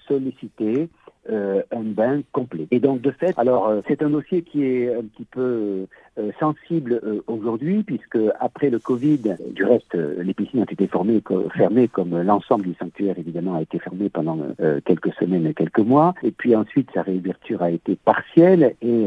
solliciter 0.07 0.89
euh, 1.29 1.63
un 1.71 1.83
bain 1.83 2.23
complet. 2.33 2.67
Et 2.71 2.81
donc 2.81 3.03
de 3.03 3.11
fait, 3.11 3.39
alors 3.39 3.69
euh, 3.69 3.83
c'est 3.87 4.03
un 4.03 4.09
dossier 4.09 4.41
qui 4.41 4.65
est 4.65 4.95
un 4.95 5.03
petit 5.03 5.27
peu 5.27 5.87
euh, 6.19 6.31
sensible 6.39 7.01
aujourd'hui 7.27 7.83
puisque 7.83 8.19
après 8.41 8.71
le 8.71 8.79
Covid, 8.79 9.37
du 9.55 9.65
reste 9.65 9.95
les 9.95 10.35
piscines 10.35 10.61
ont 10.61 10.65
été 10.65 10.87
formées, 10.87 11.23
fermées 11.55 11.89
comme 11.89 12.21
l'ensemble 12.23 12.65
du 12.65 12.75
sanctuaire 12.75 13.19
évidemment 13.19 13.57
a 13.57 13.63
été 13.63 13.79
fermé 13.79 14.09
pendant 14.09 14.39
quelques 14.85 15.13
semaines 15.15 15.53
quelques 15.55 15.81
mois. 15.81 16.15
Et 16.23 16.31
puis 16.31 16.55
ensuite 16.57 16.89
sa 16.95 17.03
réouverture 17.03 17.63
a 17.63 17.71
été 17.71 17.97
partielle 17.97 18.75
et 18.83 19.07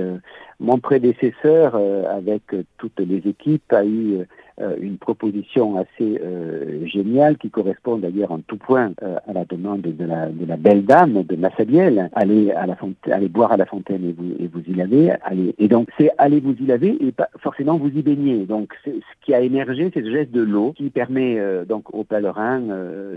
mon 0.60 0.78
prédécesseur 0.78 1.76
avec 2.10 2.44
toutes 2.78 3.00
les 3.00 3.28
équipes 3.28 3.72
a 3.74 3.86
eu 3.86 4.26
euh, 4.62 4.76
une 4.80 5.00
proposition 5.00 5.80
assez 5.80 6.22
euh, 6.24 6.86
géniale 6.86 7.40
qui 7.40 7.50
correspond 7.50 7.98
d'ailleurs 7.98 8.32
en 8.32 8.38
tout 8.38 8.58
point 8.58 8.92
euh, 9.02 9.16
à 9.28 9.34
la 9.34 9.46
demande 9.46 9.82
de 9.82 10.06
la, 10.06 10.28
de 10.28 10.46
la 10.46 10.58
belle 10.58 10.86
dame 10.86 11.24
de 11.24 11.36
Massabielle. 11.36 12.12
Allez 12.14 12.52
à 12.52 12.68
la 12.68 12.76
fontaine, 12.76 13.14
allez 13.14 13.30
boire 13.30 13.52
à 13.52 13.58
la 13.58 13.66
fontaine 13.66 14.08
et 14.08 14.12
vous, 14.12 14.36
et 14.38 14.46
vous 14.46 14.62
y 14.68 14.76
lavez. 14.76 15.12
Allez. 15.24 15.56
Et 15.58 15.68
donc 15.68 15.88
c'est 15.98 16.12
allez 16.20 16.40
vous 16.40 16.54
y 16.60 16.68
laver 16.68 16.96
et 17.04 17.14
forcément 17.40 17.78
vous 17.78 17.90
y 17.90 18.02
baigner. 18.02 18.46
Donc 18.46 18.74
ce 18.86 18.92
qui 19.22 19.34
a 19.34 19.42
émergé, 19.42 19.92
c'est 19.94 20.02
le 20.02 20.12
geste 20.12 20.32
de 20.32 20.42
l'eau 20.42 20.74
qui 20.74 20.90
permet 20.90 21.40
donc 21.68 21.94
aux 21.94 22.04
pèlerins 22.04 22.62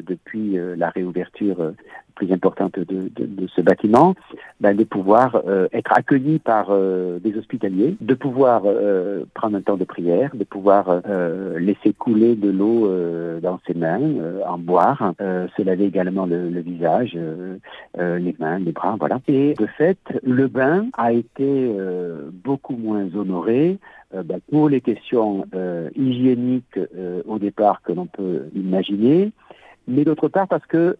depuis 0.06 0.56
la 0.76 0.90
réouverture 0.90 1.72
plus 2.14 2.32
importante 2.32 2.78
de 2.78 3.46
ce 3.54 3.60
bâtiment, 3.60 4.14
ben, 4.60 4.76
de 4.76 4.84
pouvoir 4.84 5.42
être 5.72 5.92
accueillis 5.92 6.38
par 6.38 6.70
des 6.74 7.36
hospitaliers, 7.36 7.96
de 8.00 8.14
pouvoir 8.14 8.62
prendre 9.34 9.56
un 9.56 9.60
temps 9.60 9.76
de 9.76 9.84
prière, 9.84 10.30
de 10.34 10.44
pouvoir 10.44 11.00
euh, 11.06 11.58
laisser 11.58 11.92
couler 11.92 12.34
de 12.34 12.50
l'eau 12.50 12.86
euh, 12.86 13.40
dans 13.40 13.60
ses 13.66 13.74
mains, 13.74 14.00
euh, 14.00 14.40
en 14.46 14.58
boire, 14.58 15.14
se 15.18 15.62
laver 15.62 15.84
également 15.84 16.26
le, 16.26 16.48
le 16.50 16.60
visage, 16.60 17.18
les 17.96 18.36
mains, 18.38 18.58
les 18.58 18.72
bras, 18.72 18.96
voilà. 18.98 19.20
Et 19.28 19.54
de 19.54 19.66
fait, 19.66 19.98
le 20.22 20.46
bain 20.48 20.86
a 20.96 21.12
été 21.12 21.72
beaucoup 22.44 22.76
moins 22.76 23.06
honoré 23.14 23.78
ben, 24.12 24.40
pour 24.50 24.68
les 24.68 24.80
questions 24.80 25.46
hygiéniques 25.94 26.78
au 27.26 27.38
départ 27.38 27.82
que 27.82 27.92
l'on 27.92 28.06
peut 28.06 28.44
imaginer, 28.54 29.32
mais 29.88 30.04
d'autre 30.04 30.28
part 30.28 30.48
parce 30.48 30.66
que 30.66 30.96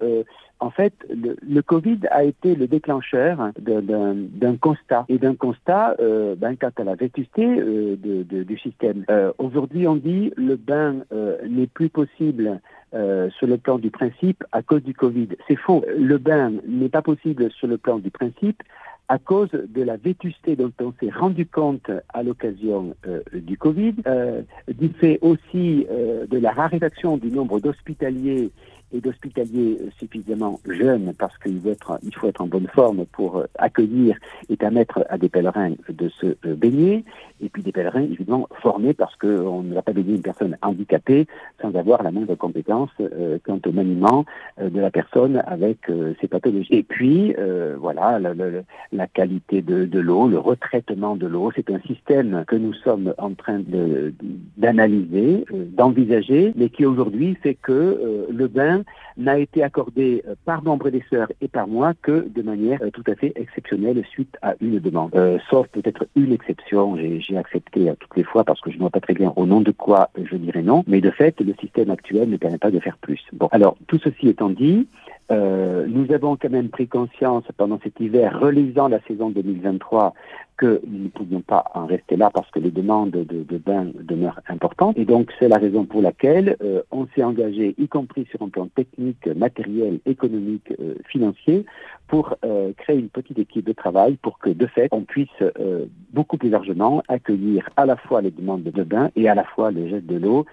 en 0.61 0.71
fait, 0.71 0.95
le, 1.11 1.37
le, 1.47 1.63
Covid 1.63 2.01
a 2.11 2.25
été 2.25 2.55
le 2.55 2.67
déclencheur 2.67 3.51
d'un 3.59 4.57
constat 4.57 5.05
et 5.09 5.19
d'un 5.19 5.35
constat 5.35 5.97
euh, 6.01 6.35
ben, 6.35 6.57
quant 6.57 6.71
à 6.77 6.85
la 6.85 6.95
vétusté 6.95 7.45
euh, 7.45 7.97
de, 7.97 8.23
de, 8.23 8.43
du 8.43 8.59
système. 8.59 9.05
Euh, 9.11 9.33
Aujourd'hui, 9.39 9.87
on 9.87 9.97
dit 9.97 10.33
le 10.37 10.57
bain 10.57 10.97
euh, 11.13 11.37
n'est 11.47 11.67
plus 11.67 11.91
possible 11.91 12.61
euh, 12.95 13.29
sur 13.31 13.47
le 13.47 13.59
plan 13.59 13.79
du 13.79 13.91
principe 13.91 14.45
à 14.53 14.63
cause 14.63 14.83
du 14.83 14.95
Covid. 14.95 15.29
C'est 15.47 15.57
faux. 15.57 15.85
Le 15.97 16.19
bain 16.19 16.53
n'est 16.67 16.89
pas 16.89 17.03
possible 17.03 17.51
sur 17.51 17.67
le 17.67 17.77
plan 17.77 17.99
du 17.99 18.11
principe 18.11 18.63
à 19.09 19.19
cause 19.19 19.51
de 19.51 19.83
la 19.83 19.97
vétusté 19.97 20.57
dont 20.57 20.73
on 20.81 20.93
s'est 21.01 21.11
rendu 21.11 21.47
compte 21.47 21.91
à 22.13 22.23
l'occasion 22.23 22.97
euh, 23.07 23.21
du 23.33 23.57
Covid, 23.57 23.95
euh, 24.07 24.43
du 24.69 24.89
fait 24.89 25.19
aussi 25.21 25.87
euh, 25.91 26.27
de 26.27 26.39
la 26.39 26.53
raréfaction 26.53 27.17
du 27.17 27.31
nombre 27.31 27.61
d'hospitaliers 27.61 28.51
et 28.93 29.01
d'hospitaliers 29.01 29.79
suffisamment 29.99 30.61
jeunes 30.69 31.13
parce 31.19 31.37
qu'il 31.39 31.61
faut, 31.61 31.71
être, 31.71 31.99
faut 32.15 32.29
être 32.29 32.41
en 32.41 32.47
bonne 32.47 32.69
forme 32.69 33.05
pour 33.07 33.39
euh, 33.39 33.47
accueillir 33.59 34.17
et 34.49 34.57
permettre 34.57 35.05
à 35.09 35.19
des 35.19 35.29
pèlerins 35.29 35.75
de 35.89 36.09
se 36.09 36.27
euh, 36.27 36.55
baigner, 36.55 37.05
et 37.43 37.49
puis 37.49 37.63
des 37.63 37.73
pèlerins 37.73 38.03
évidemment 38.03 38.49
formés 38.63 38.95
parce 38.95 39.15
qu'on 39.17 39.63
ne 39.63 39.75
va 39.75 39.83
pas 39.83 39.93
baigner 39.93 40.15
une 40.15 40.23
personne 40.23 40.57
handicapée 40.63 41.27
sans 41.61 41.75
avoir 41.75 42.03
la 42.03 42.11
moindre 42.11 42.35
compétence 42.37 42.91
euh, 43.01 43.39
quant 43.45 43.61
au 43.67 43.73
maniement 43.73 44.25
de 44.61 44.81
la 44.81 44.91
personne 44.91 45.43
avec 45.47 45.79
ses 46.21 46.29
pathologies. 46.29 46.75
Et 46.75 46.83
puis, 46.83 47.35
voilà, 47.79 48.19
la, 48.19 49.07
qualité 49.07 49.63
de, 49.63 49.85
de 49.85 50.01
l'eau, 50.01 50.29
le 50.29 50.39
retraitement 50.39 51.17
de 51.17 51.27
l'eau, 51.27 51.51
c'est 51.55 51.71
un 51.71 51.81
système 51.81 52.45
que 52.47 52.57
nous 52.57 52.73
sommes 52.73 53.13
en 53.19 53.35
train 53.35 53.61
d'analyser, 54.57 55.45
d'envisager, 55.53 56.53
mais 56.57 56.69
qui 56.69 56.87
aujourd'hui 56.87 57.37
fait 57.43 57.55
que 57.55 58.27
le 58.31 58.49
bain 58.49 58.83
n'a 59.17 59.39
été 59.39 59.63
accordé 59.63 60.23
euh, 60.27 60.35
par 60.45 60.63
nombre 60.63 60.91
des 60.91 61.03
sœurs 61.11 61.29
et 61.41 61.49
par 61.49 61.67
moi 61.67 61.93
que 62.03 62.29
de 62.29 62.43
manière 62.43 62.81
euh, 62.83 62.91
tout 62.91 63.05
à 63.07 63.15
fait 63.15 63.33
exceptionnelle 63.37 64.03
suite 64.11 64.37
à 64.43 64.55
une 64.61 64.79
demande. 64.79 65.11
Euh, 65.15 65.39
sauf 65.51 65.67
peut-être 65.69 66.07
une 66.17 66.33
exception, 66.33 66.97
j'ai 66.97 67.37
accepté 67.37 67.93
toutes 68.01 68.17
les 68.17 68.25
fois 68.25 68.45
parce 68.45 68.61
que 68.61 68.71
je 68.71 68.77
ne 68.77 68.81
vois 68.81 68.91
pas 68.91 69.01
très 69.01 69.15
bien 69.15 69.33
au 69.37 69.47
nom 69.47 69.61
de 69.61 69.71
quoi 69.71 70.11
je 70.23 70.37
dirais 70.37 70.63
non, 70.63 70.85
mais 70.87 71.01
de 71.01 71.11
fait, 71.11 71.41
le 71.41 71.55
système 71.61 71.91
actuel 71.91 72.29
ne 72.29 72.37
permet 72.37 72.59
pas 72.59 72.71
de 72.71 72.81
faire 72.81 72.99
plus. 72.99 73.21
Bon, 73.33 73.49
alors 73.53 73.77
tout 73.87 73.99
ceci 74.03 74.29
étant 74.29 74.51
dit, 74.51 74.87
euh, 75.31 75.87
nous 75.89 76.13
avons 76.13 76.37
quand 76.37 76.51
même 76.51 76.69
pris 76.69 76.87
conscience 76.87 77.45
pendant 77.57 77.81
cet 77.83 77.99
hiver, 78.01 78.39
relisant 78.41 78.89
la 78.89 79.01
saison 79.03 79.31
2023, 79.31 80.15
que 80.57 80.81
nous 80.87 81.05
ne 81.05 81.09
pouvions 81.09 81.43
pas 81.43 81.65
en 81.75 81.85
rester 81.85 82.17
là 82.17 82.31
parce 82.33 82.51
que 82.51 82.61
les 82.61 82.71
demandes 82.71 83.11
de, 83.11 83.59
bains 83.59 83.89
demeurent 84.01 84.41
importantes. 84.49 84.97
Et 84.97 85.05
donc 85.05 85.31
c'est 85.39 85.49
la 85.49 85.59
raison 85.59 85.85
pour 85.85 86.01
laquelle 86.01 86.57
euh, 86.63 86.83
on 86.91 87.07
s'est 87.15 87.23
engagé, 87.23 87.75
y 87.77 87.89
compris 87.89 88.27
sur 88.31 88.41
un 88.41 88.49
plan 88.49 88.67
technique, 88.69 89.27
matériel, 89.27 90.01
économique, 90.07 90.73
euh, 90.81 90.95
financier, 91.09 91.67
pour 92.09 92.37
créer 92.79 92.99
une 92.99 93.09
petite 93.09 93.41
équipe 93.41 93.67
de 93.67 93.73
travail 93.73 94.17
pour 94.23 94.39
que 94.39 94.49
de 94.49 94.67
fait 94.67 94.87
on 94.93 95.01
puisse 95.01 95.29
beaucoup 96.13 96.37
plus 96.37 96.51
largement 96.51 97.03
accueillir 97.09 97.69
à 97.77 97.85
la 97.85 97.97
fois 97.97 98.23
les 98.23 98.31
demandes 98.31 98.63
de 98.63 98.85
bains 98.85 99.11
et 99.17 99.29
à 99.29 99.35
la 99.35 99.43
fois 99.43 99.73
les 99.73 99.89
gestes 99.89 100.07
de 100.07 100.17
l'eau 100.17 100.47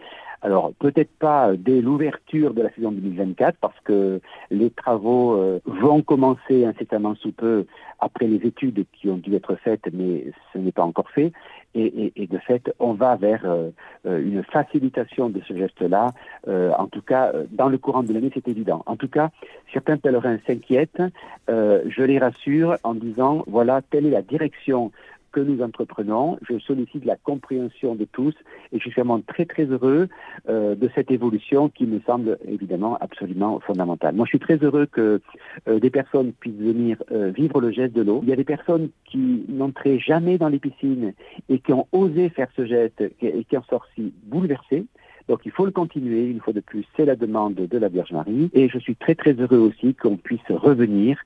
alors 0.43 0.73
peut-être 0.77 1.11
pas 1.19 1.53
dès 1.57 1.81
l'ouverture 1.81 2.53
de 2.53 2.61
la 2.61 2.69
saison 2.73 2.91
2024 2.91 3.57
parce 3.59 3.79
que 3.85 4.19
les 4.51 4.69
travaux 4.69 5.37
euh, 5.37 5.59
vont 5.65 6.01
commencer 6.01 6.65
incessamment 6.65 7.15
sous 7.15 7.31
peu 7.31 7.65
après 8.03 8.27
les 8.27 8.45
études 8.45 8.85
qui 8.93 9.09
ont 9.09 9.17
dû 9.17 9.33
être 9.35 9.55
faites, 9.55 9.87
mais 9.93 10.25
ce 10.51 10.57
n'est 10.57 10.71
pas 10.71 10.83
encore 10.83 11.09
fait. 11.09 11.31
Et, 11.75 12.27
de 12.27 12.37
fait, 12.37 12.71
on 12.77 12.93
va 12.93 13.15
vers 13.15 13.41
euh, 13.45 13.71
euh 14.05 14.21
une 14.21 14.43
facilitation 14.43 15.29
de 15.29 15.41
ce 15.47 15.55
geste-là. 15.57 16.11
Euh, 16.47 16.71
en 16.77 16.85
tout 16.87 17.01
cas, 17.01 17.31
euh, 17.33 17.45
dans 17.51 17.67
le 17.67 17.79
courant 17.79 18.03
de 18.03 18.13
l'année, 18.13 18.29
c'est 18.31 18.47
évident. 18.47 18.83
En 18.85 18.95
tout 18.95 19.07
cas, 19.07 19.31
certains 19.73 19.97
pèlerins 19.97 20.37
s'inquiètent. 20.45 21.01
je 21.47 22.03
les 22.03 22.19
rassure 22.19 22.75
en 22.83 22.93
disant, 22.93 23.43
voilà, 23.47 23.81
telle 23.81 24.05
est 24.05 24.11
la 24.11 24.21
direction 24.21 24.91
que 25.33 25.41
nous 25.41 25.61
entreprenons. 25.61 26.37
Je 26.47 26.57
sollicite 26.59 27.03
la 27.03 27.17
compréhension 27.17 27.95
de 27.95 28.05
tous 28.05 28.33
et 28.71 28.77
je 28.77 28.83
suis 28.83 28.91
vraiment 28.91 29.19
très 29.19 29.45
très 29.45 29.65
heureux 29.65 30.07
euh, 30.47 30.75
de 30.75 30.89
cette 30.95 31.11
évolution 31.11 31.67
qui 31.67 31.85
me 31.85 31.99
semble 32.01 32.37
évidemment 32.47 32.97
absolument 33.01 33.59
fondamentale. 33.59 34.15
Moi, 34.15 34.25
je 34.25 34.29
suis 34.29 34.39
très 34.39 34.57
heureux 34.57 34.85
que 34.85 35.19
euh, 35.67 35.79
des 35.79 35.89
personnes 35.89 36.31
puissent 36.31 36.55
venir 36.55 37.03
euh, 37.11 37.31
vivre 37.31 37.59
le 37.59 37.71
geste 37.71 37.93
de 37.93 38.03
l'eau. 38.03 38.21
Il 38.23 38.29
y 38.29 38.33
a 38.33 38.37
des 38.37 38.45
personnes 38.45 38.89
qui 39.05 39.43
n'entraient 39.49 39.99
jamais 39.99 40.37
dans 40.37 40.49
les 40.49 40.59
piscines 40.59 41.13
et 41.49 41.59
qui 41.59 41.73
ont 41.73 41.87
osé 41.91 42.29
faire 42.29 42.47
ce 42.55 42.65
geste 42.65 43.03
et 43.21 43.43
qui 43.43 43.57
en 43.57 43.63
sorti 43.63 44.13
bouleversées. 44.23 44.85
Donc 45.29 45.41
il 45.45 45.51
faut 45.51 45.65
le 45.65 45.71
continuer, 45.71 46.25
une 46.25 46.39
fois 46.39 46.53
de 46.53 46.59
plus, 46.59 46.85
c'est 46.95 47.05
la 47.05 47.15
demande 47.15 47.55
de 47.55 47.77
la 47.77 47.87
Vierge 47.87 48.11
Marie. 48.11 48.49
Et 48.53 48.69
je 48.69 48.77
suis 48.77 48.95
très 48.95 49.15
très 49.15 49.33
heureux 49.33 49.57
aussi 49.57 49.95
qu'on 49.95 50.17
puisse 50.17 50.41
revenir 50.49 51.17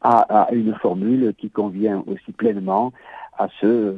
à, 0.00 0.48
une 0.52 0.74
formule 0.74 1.34
qui 1.38 1.50
convient 1.50 2.04
aussi 2.06 2.32
pleinement 2.32 2.92
à 3.38 3.48
ceux 3.60 3.96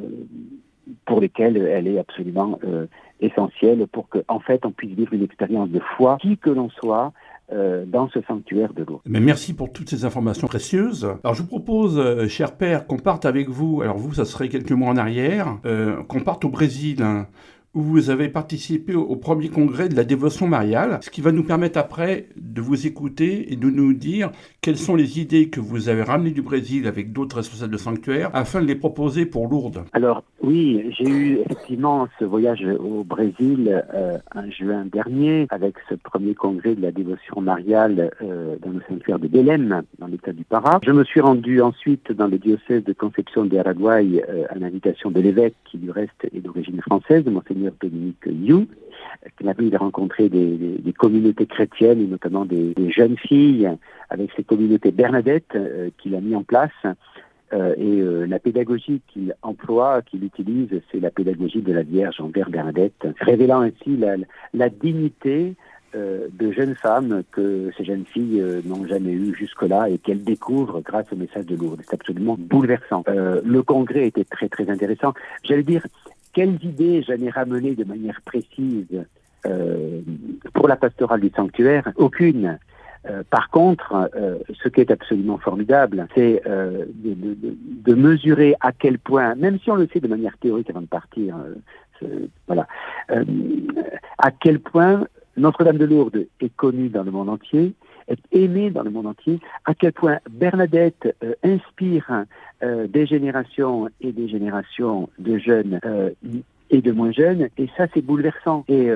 pour 1.04 1.20
lesquels 1.20 1.56
elle 1.56 1.88
est 1.88 1.98
absolument 1.98 2.60
euh, 2.64 2.86
essentielle 3.20 3.86
pour 3.90 4.08
qu'en 4.08 4.20
en 4.28 4.38
fait 4.38 4.64
on 4.64 4.70
puisse 4.70 4.94
vivre 4.94 5.12
une 5.14 5.24
expérience 5.24 5.68
de 5.70 5.80
foi, 5.96 6.16
qui 6.20 6.38
que 6.38 6.50
l'on 6.50 6.70
soit, 6.70 7.12
euh, 7.52 7.84
dans 7.86 8.08
ce 8.10 8.20
sanctuaire 8.22 8.72
de 8.72 8.84
l'eau. 8.84 9.00
Merci 9.04 9.52
pour 9.52 9.72
toutes 9.72 9.88
ces 9.88 10.04
informations 10.04 10.46
précieuses. 10.46 11.08
Alors 11.24 11.34
je 11.34 11.42
vous 11.42 11.48
propose, 11.48 11.98
euh, 11.98 12.28
cher 12.28 12.56
père, 12.56 12.86
qu'on 12.86 12.98
parte 12.98 13.24
avec 13.24 13.48
vous. 13.48 13.82
Alors 13.82 13.98
vous, 13.98 14.14
ça 14.14 14.24
serait 14.24 14.48
quelques 14.48 14.72
mois 14.72 14.90
en 14.90 14.96
arrière, 14.96 15.58
qu'on 16.08 16.20
parte 16.20 16.44
au 16.44 16.50
Brésil. 16.50 17.02
Hein, 17.02 17.26
où 17.76 17.82
vous 17.82 18.08
avez 18.08 18.30
participé 18.30 18.94
au 18.94 19.16
premier 19.16 19.50
congrès 19.50 19.90
de 19.90 19.94
la 19.94 20.04
dévotion 20.04 20.48
mariale, 20.48 20.98
ce 21.02 21.10
qui 21.10 21.20
va 21.20 21.30
nous 21.30 21.44
permettre 21.44 21.78
après 21.78 22.26
de 22.34 22.62
vous 22.62 22.86
écouter 22.86 23.52
et 23.52 23.56
de 23.56 23.68
nous 23.68 23.92
dire 23.92 24.30
quelles 24.62 24.78
sont 24.78 24.96
les 24.96 25.20
idées 25.20 25.50
que 25.50 25.60
vous 25.60 25.90
avez 25.90 26.02
ramenées 26.02 26.30
du 26.30 26.40
Brésil 26.40 26.86
avec 26.86 27.12
d'autres 27.12 27.36
responsables 27.36 27.72
de 27.72 27.78
sanctuaire 27.78 28.30
afin 28.32 28.62
de 28.62 28.66
les 28.66 28.76
proposer 28.76 29.26
pour 29.26 29.46
Lourdes. 29.46 29.84
Alors 29.92 30.24
oui, 30.42 30.90
j'ai 30.96 31.08
eu 31.08 31.38
effectivement 31.44 32.08
ce 32.18 32.24
voyage 32.24 32.64
au 32.80 33.04
Brésil 33.04 33.84
euh, 33.94 34.16
en 34.34 34.50
juin 34.50 34.86
dernier 34.90 35.46
avec 35.50 35.74
ce 35.90 35.94
premier 35.96 36.34
congrès 36.34 36.74
de 36.74 36.82
la 36.82 36.92
dévotion 36.92 37.42
mariale 37.42 38.10
euh, 38.22 38.56
dans 38.64 38.70
le 38.70 38.80
sanctuaire 38.88 39.18
de 39.18 39.28
Belém, 39.28 39.82
dans 39.98 40.06
l'état 40.06 40.32
du 40.32 40.44
Pará. 40.44 40.80
Je 40.82 40.92
me 40.92 41.04
suis 41.04 41.20
rendu 41.20 41.60
ensuite 41.60 42.10
dans 42.12 42.26
le 42.26 42.38
diocèse 42.38 42.84
de 42.84 42.94
Conception 42.94 43.44
de 43.44 43.58
Araguaï 43.58 44.22
euh, 44.28 44.44
à 44.48 44.54
l'invitation 44.54 45.10
de 45.10 45.20
l'évêque 45.20 45.54
qui 45.70 45.76
du 45.76 45.90
reste 45.90 46.26
est 46.34 46.40
d'origine 46.40 46.80
française, 46.80 47.22
de 47.22 47.30
monseigneur 47.30 47.65
Dominique 47.80 48.26
You, 48.26 48.66
qui 49.36 49.44
m'a 49.44 49.54
permis 49.54 49.70
de 49.70 49.76
rencontrer 49.76 50.28
des, 50.28 50.92
communautés 50.96 51.46
chrétiennes 51.46 52.00
et 52.00 52.06
notamment 52.06 52.44
des, 52.44 52.74
jeunes 52.90 53.16
filles 53.18 53.68
avec 54.10 54.30
ces 54.36 54.44
communautés 54.44 54.92
Bernadette 54.92 55.54
euh, 55.54 55.90
qu'il 55.98 56.14
a 56.14 56.20
mis 56.20 56.34
en 56.34 56.42
place. 56.42 56.70
Euh, 57.52 57.74
et 57.76 58.00
euh, 58.00 58.26
la 58.26 58.40
pédagogie 58.40 59.00
qu'il 59.06 59.34
emploie, 59.42 60.02
qu'il 60.02 60.24
utilise, 60.24 60.68
c'est 60.90 60.98
la 60.98 61.10
pédagogie 61.10 61.62
de 61.62 61.72
la 61.72 61.82
Vierge 61.82 62.20
envers 62.20 62.50
Bernadette, 62.50 63.06
révélant 63.20 63.60
ainsi 63.60 63.96
la, 63.96 64.16
la 64.54 64.68
dignité 64.68 65.54
de 65.94 66.52
jeunes 66.52 66.74
femmes 66.74 67.22
que 67.32 67.70
ces 67.78 67.84
jeunes 67.84 68.04
filles 68.04 68.44
n'ont 68.66 68.86
jamais 68.86 69.12
eu 69.12 69.34
jusque-là 69.34 69.88
et 69.88 69.96
qu'elles 69.96 70.24
découvrent 70.24 70.82
grâce 70.82 71.10
au 71.10 71.16
message 71.16 71.46
de 71.46 71.56
Lourdes. 71.56 71.80
C'est 71.88 71.94
absolument 71.94 72.36
bouleversant. 72.38 73.02
Le 73.06 73.62
congrès 73.62 74.06
était 74.06 74.24
très 74.24 74.50
très 74.50 74.68
intéressant. 74.68 75.14
J'allais 75.42 75.62
dire, 75.62 75.86
quelles 76.36 76.62
idées 76.62 77.02
j'en 77.02 77.14
ai 77.14 77.30
ramenées 77.30 77.74
de 77.74 77.84
manière 77.84 78.20
précise 78.26 79.06
pour 80.52 80.68
la 80.68 80.76
pastorale 80.76 81.22
du 81.22 81.30
sanctuaire? 81.34 81.90
Aucune. 81.96 82.58
par 83.30 83.48
contre, 83.48 84.10
ce 84.62 84.68
qui 84.68 84.82
est 84.82 84.90
absolument 84.90 85.38
formidable, 85.38 86.06
c'est 86.14 86.42
de, 86.44 87.14
de, 87.14 87.56
de, 87.88 87.94
mesurer 87.94 88.54
à 88.60 88.72
quel 88.72 88.98
point, 88.98 89.34
même 89.34 89.58
si 89.60 89.70
on 89.70 89.76
le 89.76 89.88
sait 89.90 90.00
de 90.00 90.08
manière 90.08 90.36
théorique 90.36 90.68
avant 90.68 90.82
de 90.82 90.86
partir, 90.86 91.36
voilà, 92.46 92.66
à 94.18 94.30
quel 94.30 94.60
point 94.60 95.06
notre-Dame 95.38 95.78
de 95.78 95.86
Lourdes 95.86 96.26
est 96.40 96.54
connue 96.56 96.90
dans 96.90 97.02
le 97.02 97.12
monde 97.12 97.30
entier, 97.30 97.72
est 98.08 98.20
aimée 98.32 98.70
dans 98.70 98.82
le 98.82 98.90
monde 98.90 99.06
entier, 99.06 99.40
à 99.64 99.74
quel 99.74 99.92
point 99.92 100.18
Bernadette 100.30 101.14
euh, 101.22 101.34
inspire 101.42 102.24
euh, 102.62 102.86
des 102.86 103.06
générations 103.06 103.88
et 104.00 104.12
des 104.12 104.28
générations 104.28 105.08
de 105.18 105.38
jeunes 105.38 105.80
euh, 105.84 106.10
et 106.68 106.82
de 106.82 106.90
moins 106.90 107.12
jeunes, 107.12 107.48
et 107.58 107.68
ça 107.76 107.86
c'est 107.94 108.02
bouleversant. 108.02 108.64
Et 108.66 108.88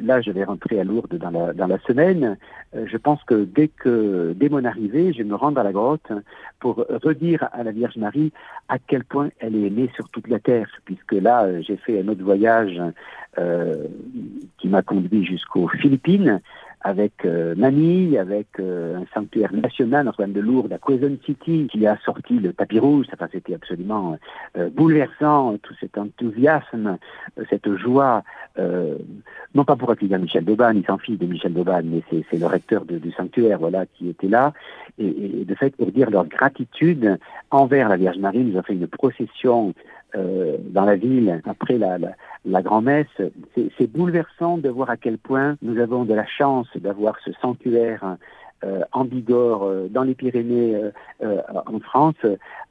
là, 0.00 0.20
je 0.20 0.30
vais 0.30 0.44
rentrer 0.44 0.78
à 0.78 0.84
Lourdes 0.84 1.18
dans 1.18 1.30
la, 1.30 1.52
dans 1.54 1.66
la 1.66 1.80
semaine. 1.80 2.36
je 2.72 2.96
pense 2.96 3.20
que 3.24 3.42
dès 3.42 3.66
que 3.66 4.32
dès 4.36 4.48
mon 4.48 4.64
arrivée, 4.64 5.12
je 5.12 5.24
me 5.24 5.34
rendre 5.34 5.58
à 5.60 5.64
la 5.64 5.72
grotte 5.72 6.12
pour 6.60 6.86
redire 7.02 7.48
à 7.50 7.64
la 7.64 7.72
Vierge 7.72 7.96
Marie 7.96 8.32
à 8.68 8.78
quel 8.78 9.02
point 9.02 9.30
elle 9.40 9.56
est 9.56 9.66
aimée 9.66 9.90
sur 9.96 10.08
toute 10.10 10.28
la 10.28 10.38
terre, 10.38 10.68
puisque 10.84 11.14
là, 11.14 11.60
j'ai 11.62 11.76
fait 11.76 12.00
un 12.00 12.06
autre 12.06 12.22
voyage 12.22 12.80
euh, 13.38 13.74
qui 14.56 14.68
m'a 14.68 14.80
conduit 14.80 15.26
jusqu'aux 15.26 15.68
Philippines 15.68 16.40
avec 16.86 17.24
euh, 17.24 17.54
avec 18.20 18.46
euh, 18.60 18.98
un 18.98 19.06
sanctuaire 19.12 19.52
national, 19.52 20.04
Notre-Dame 20.04 20.32
de 20.32 20.40
Lourdes, 20.40 20.72
à 20.72 20.78
Quezon 20.78 21.18
City, 21.26 21.66
qui 21.70 21.84
a 21.84 21.98
sorti 22.04 22.34
le 22.34 22.52
tapis 22.52 22.78
rouge. 22.78 23.06
Enfin, 23.12 23.26
c'était 23.32 23.54
absolument 23.54 24.16
euh, 24.56 24.70
bouleversant, 24.70 25.56
tout 25.62 25.74
cet 25.80 25.98
enthousiasme, 25.98 26.98
cette 27.50 27.74
joie, 27.76 28.22
non 29.54 29.64
pas 29.64 29.76
pour 29.76 29.90
accueillir 29.90 30.18
Michel 30.18 30.44
Dauban, 30.44 30.72
il 30.74 30.84
s'en 30.86 30.98
fiche 30.98 31.18
de 31.18 31.26
Michel 31.26 31.52
Dauban, 31.52 31.82
mais 31.84 32.02
c'est 32.10 32.38
le 32.38 32.46
recteur 32.46 32.84
du 32.84 33.12
sanctuaire, 33.12 33.58
voilà, 33.58 33.84
qui 33.86 34.08
était 34.08 34.28
là, 34.28 34.52
et, 34.98 35.40
et, 35.40 35.44
de 35.44 35.54
fait, 35.54 35.76
pour 35.76 35.90
dire 35.90 36.10
leur 36.10 36.26
gratitude 36.26 37.18
envers 37.50 37.88
la 37.88 37.96
Vierge 37.96 38.18
Marie, 38.18 38.44
nous 38.44 38.58
a 38.58 38.62
fait 38.62 38.74
une 38.74 38.86
procession 38.86 39.74
euh, 40.16 40.56
dans 40.60 40.84
la 40.84 40.96
ville 40.96 41.40
après 41.46 41.78
la, 41.78 41.98
la, 41.98 42.12
la 42.44 42.62
grand-messe. 42.62 43.06
C'est 43.54 43.90
bouleversant 43.90 44.58
de 44.58 44.68
voir 44.68 44.90
à 44.90 44.96
quel 44.96 45.18
point 45.18 45.56
nous 45.62 45.78
avons 45.78 46.04
de 46.04 46.14
la 46.14 46.26
chance 46.26 46.68
d'avoir 46.76 47.16
ce 47.24 47.32
sanctuaire 47.40 48.16
euh, 48.64 48.80
en 48.92 49.04
Bigorre, 49.04 49.64
euh, 49.64 49.88
dans 49.90 50.02
les 50.02 50.14
Pyrénées, 50.14 50.80
euh, 51.22 51.42
en 51.66 51.78
France, 51.80 52.14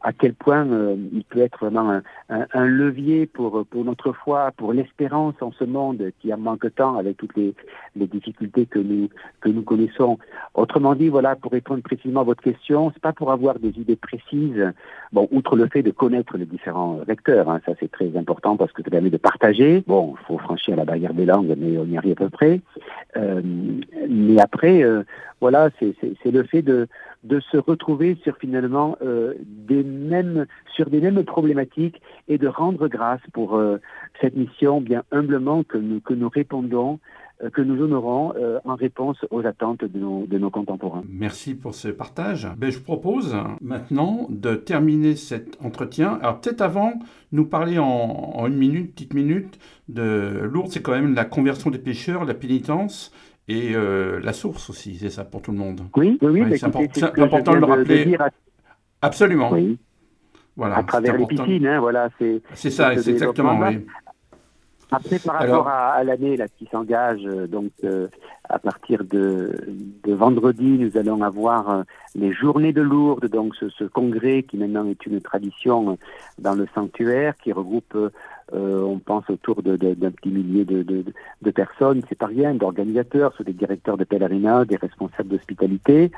à 0.06 0.14
quel 0.14 0.36
point 0.36 0.68
euh, 0.68 0.96
il 1.14 1.24
peut 1.24 1.40
être 1.40 1.58
vraiment 1.60 1.90
un, 1.90 2.04
un, 2.30 2.46
un, 2.54 2.66
levier 2.66 3.26
pour, 3.26 3.66
pour 3.66 3.84
notre 3.84 4.12
foi, 4.12 4.52
pour 4.56 4.72
l'espérance 4.72 5.34
en 5.42 5.52
ce 5.52 5.64
monde 5.64 6.12
qui 6.20 6.32
en 6.32 6.38
manque 6.38 6.68
tant 6.76 6.96
avec 6.96 7.18
toutes 7.18 7.36
les, 7.36 7.56
les 7.96 8.06
difficultés 8.06 8.68
que 8.68 8.78
nous, 8.78 9.10
que 9.42 9.50
nous 9.50 9.64
connaissons. 9.64 10.20
Autrement 10.54 10.94
dit, 10.94 11.10
voilà, 11.10 11.36
pour 11.36 11.52
répondre 11.52 11.82
précisément 11.82 12.22
à 12.22 12.24
votre 12.24 12.44
question, 12.44 12.92
c'est 12.94 13.02
pas 13.02 13.14
pour 13.14 13.32
avoir 13.32 13.58
des 13.58 13.80
idées 13.80 13.96
précises, 13.96 14.72
bon, 15.12 15.28
outre 15.32 15.56
le 15.56 15.68
fait 15.68 15.82
de 15.82 15.90
connaître 15.90 16.38
les 16.38 16.46
différents 16.46 17.00
vecteurs, 17.08 17.50
hein, 17.50 17.60
ça 17.66 17.74
c'est 17.80 17.92
très 17.92 18.16
important 18.16 18.58
parce 18.58 18.72
que 18.74 18.84
ça 18.84 18.92
permet 18.92 19.10
de 19.10 19.18
partager. 19.18 19.84
Bon, 19.88 20.14
il 20.22 20.26
faut 20.28 20.38
franchir 20.38 20.76
la 20.76 20.86
barrière 20.86 21.16
des 21.16 21.26
langues, 21.26 21.56
mais 21.58 21.80
on 21.80 21.86
y 21.86 21.98
arrive 21.98 22.12
à 22.12 22.26
peu 22.26 22.30
près. 22.30 22.62
mais 23.16 24.40
après, 24.40 24.84
voilà, 25.42 25.70
c'est 25.80 26.32
le 26.32 26.44
fait 26.44 26.62
de, 26.62 26.88
de 27.26 27.40
se 27.52 27.58
retrouver 27.58 28.18
sur 28.24 28.38
finalement 28.38 28.98
euh, 29.02 29.34
des 29.42 29.84
mêmes 29.84 30.46
sur 30.76 30.90
des 30.90 31.02
mêmes 31.02 31.24
problématiques 31.24 32.02
et 32.28 32.38
de 32.38 32.48
rendre 32.48 32.88
grâce 32.88 33.22
pour 33.34 33.56
euh, 33.56 33.78
cette 34.22 34.36
mission 34.36 34.80
bien 34.80 35.04
humblement 35.12 35.64
que 35.64 35.78
nous 35.78 36.00
que 36.02 36.14
nous 36.14 36.30
répondons 36.30 37.00
euh, 37.44 37.50
que 37.50 37.62
nous 37.62 37.82
honorons 37.82 38.34
en 38.64 38.76
réponse 38.76 39.18
aux 39.32 39.46
attentes 39.46 39.84
de 39.84 40.38
nos, 40.38 40.50
contemporains. 40.50 41.04
Merci 41.10 41.56
pour 41.56 41.74
ce 41.74 41.88
partage. 41.90 42.48
Ben, 42.58 42.72
je 42.72 42.80
propose 42.80 43.36
maintenant 43.60 44.28
de 44.30 44.56
terminer 44.56 45.16
cet 45.16 45.58
entretien. 45.64 46.20
Alors 46.22 46.40
peut-être 46.40 46.62
avant, 46.62 46.94
nous 47.32 47.46
parler 47.46 47.78
en, 47.80 48.46
une 48.48 48.58
minute, 48.58 48.94
petite 48.94 49.14
minute, 49.14 49.60
de 49.90 50.42
Lourdes, 50.44 50.72
c'est 50.72 50.82
quand 50.82 50.94
même 50.94 51.14
la 51.14 51.26
conversion 51.26 51.72
des 51.72 51.80
pécheurs, 51.80 52.26
la 52.26 52.34
pénitence 52.34 53.12
et 53.48 53.76
euh, 53.76 54.20
la 54.22 54.34
source 54.34 54.70
aussi, 54.70 54.98
c'est 54.98 55.10
ça 55.10 55.24
pour 55.24 55.42
tout 55.42 55.52
le 55.52 55.58
monde. 55.58 55.82
Oui, 55.96 56.18
oui, 56.22 56.42
oui 56.42 56.58
c'est 56.58 56.66
important 56.66 57.54
de 57.54 57.58
le 57.58 57.66
rappeler. 57.66 58.16
À... 58.20 58.30
Absolument. 59.02 59.52
Oui. 59.52 59.78
Voilà, 60.56 60.78
à 60.78 60.84
travers 60.84 61.18
les 61.18 61.26
piscines, 61.26 61.68
hein, 61.68 61.80
voilà, 61.80 62.10
c'est. 62.18 62.42
Ça, 62.54 62.96
c'est 62.96 63.12
exactement, 63.12 63.60
oui. 63.60 63.86
Après, 64.92 65.20
par 65.20 65.36
rapport 65.36 65.68
à, 65.68 65.94
à 65.94 66.04
l'année 66.04 66.38
là 66.38 66.48
qui 66.48 66.68
s'engage, 66.72 67.22
euh, 67.26 67.48
donc 67.48 67.72
euh, 67.84 68.08
à 68.48 68.60
partir 68.60 69.04
de, 69.04 69.52
de, 70.04 70.14
vendredi, 70.14 70.64
nous 70.64 70.96
allons 70.96 71.22
avoir 71.24 71.70
euh, 71.70 71.84
les 72.14 72.32
journées 72.32 72.72
de 72.72 72.82
Lourdes, 72.82 73.26
donc 73.26 73.56
ce, 73.56 73.68
ce, 73.70 73.84
congrès 73.84 74.44
qui 74.44 74.58
maintenant 74.58 74.88
est 74.88 75.06
une 75.06 75.22
tradition 75.22 75.98
dans 76.38 76.54
le 76.54 76.68
sanctuaire, 76.76 77.36
qui 77.38 77.52
regroupe, 77.52 77.98
euh, 78.54 78.82
on 78.82 79.00
pense, 79.00 79.28
autour 79.30 79.64
d'un 79.64 79.76
de, 79.76 80.10
petit 80.10 80.30
millier 80.30 80.66
de, 80.66 81.52
personnes, 81.52 82.02
c'est 82.08 82.18
pas 82.18 82.28
rien, 82.28 82.54
d'organisateurs, 82.54 83.34
des 83.44 83.54
directeurs 83.54 83.98
de 83.98 84.04
pèlerinage, 84.04 84.68
des 84.68 84.76
responsables 84.76 85.30
d'hospitalité, 85.30 86.12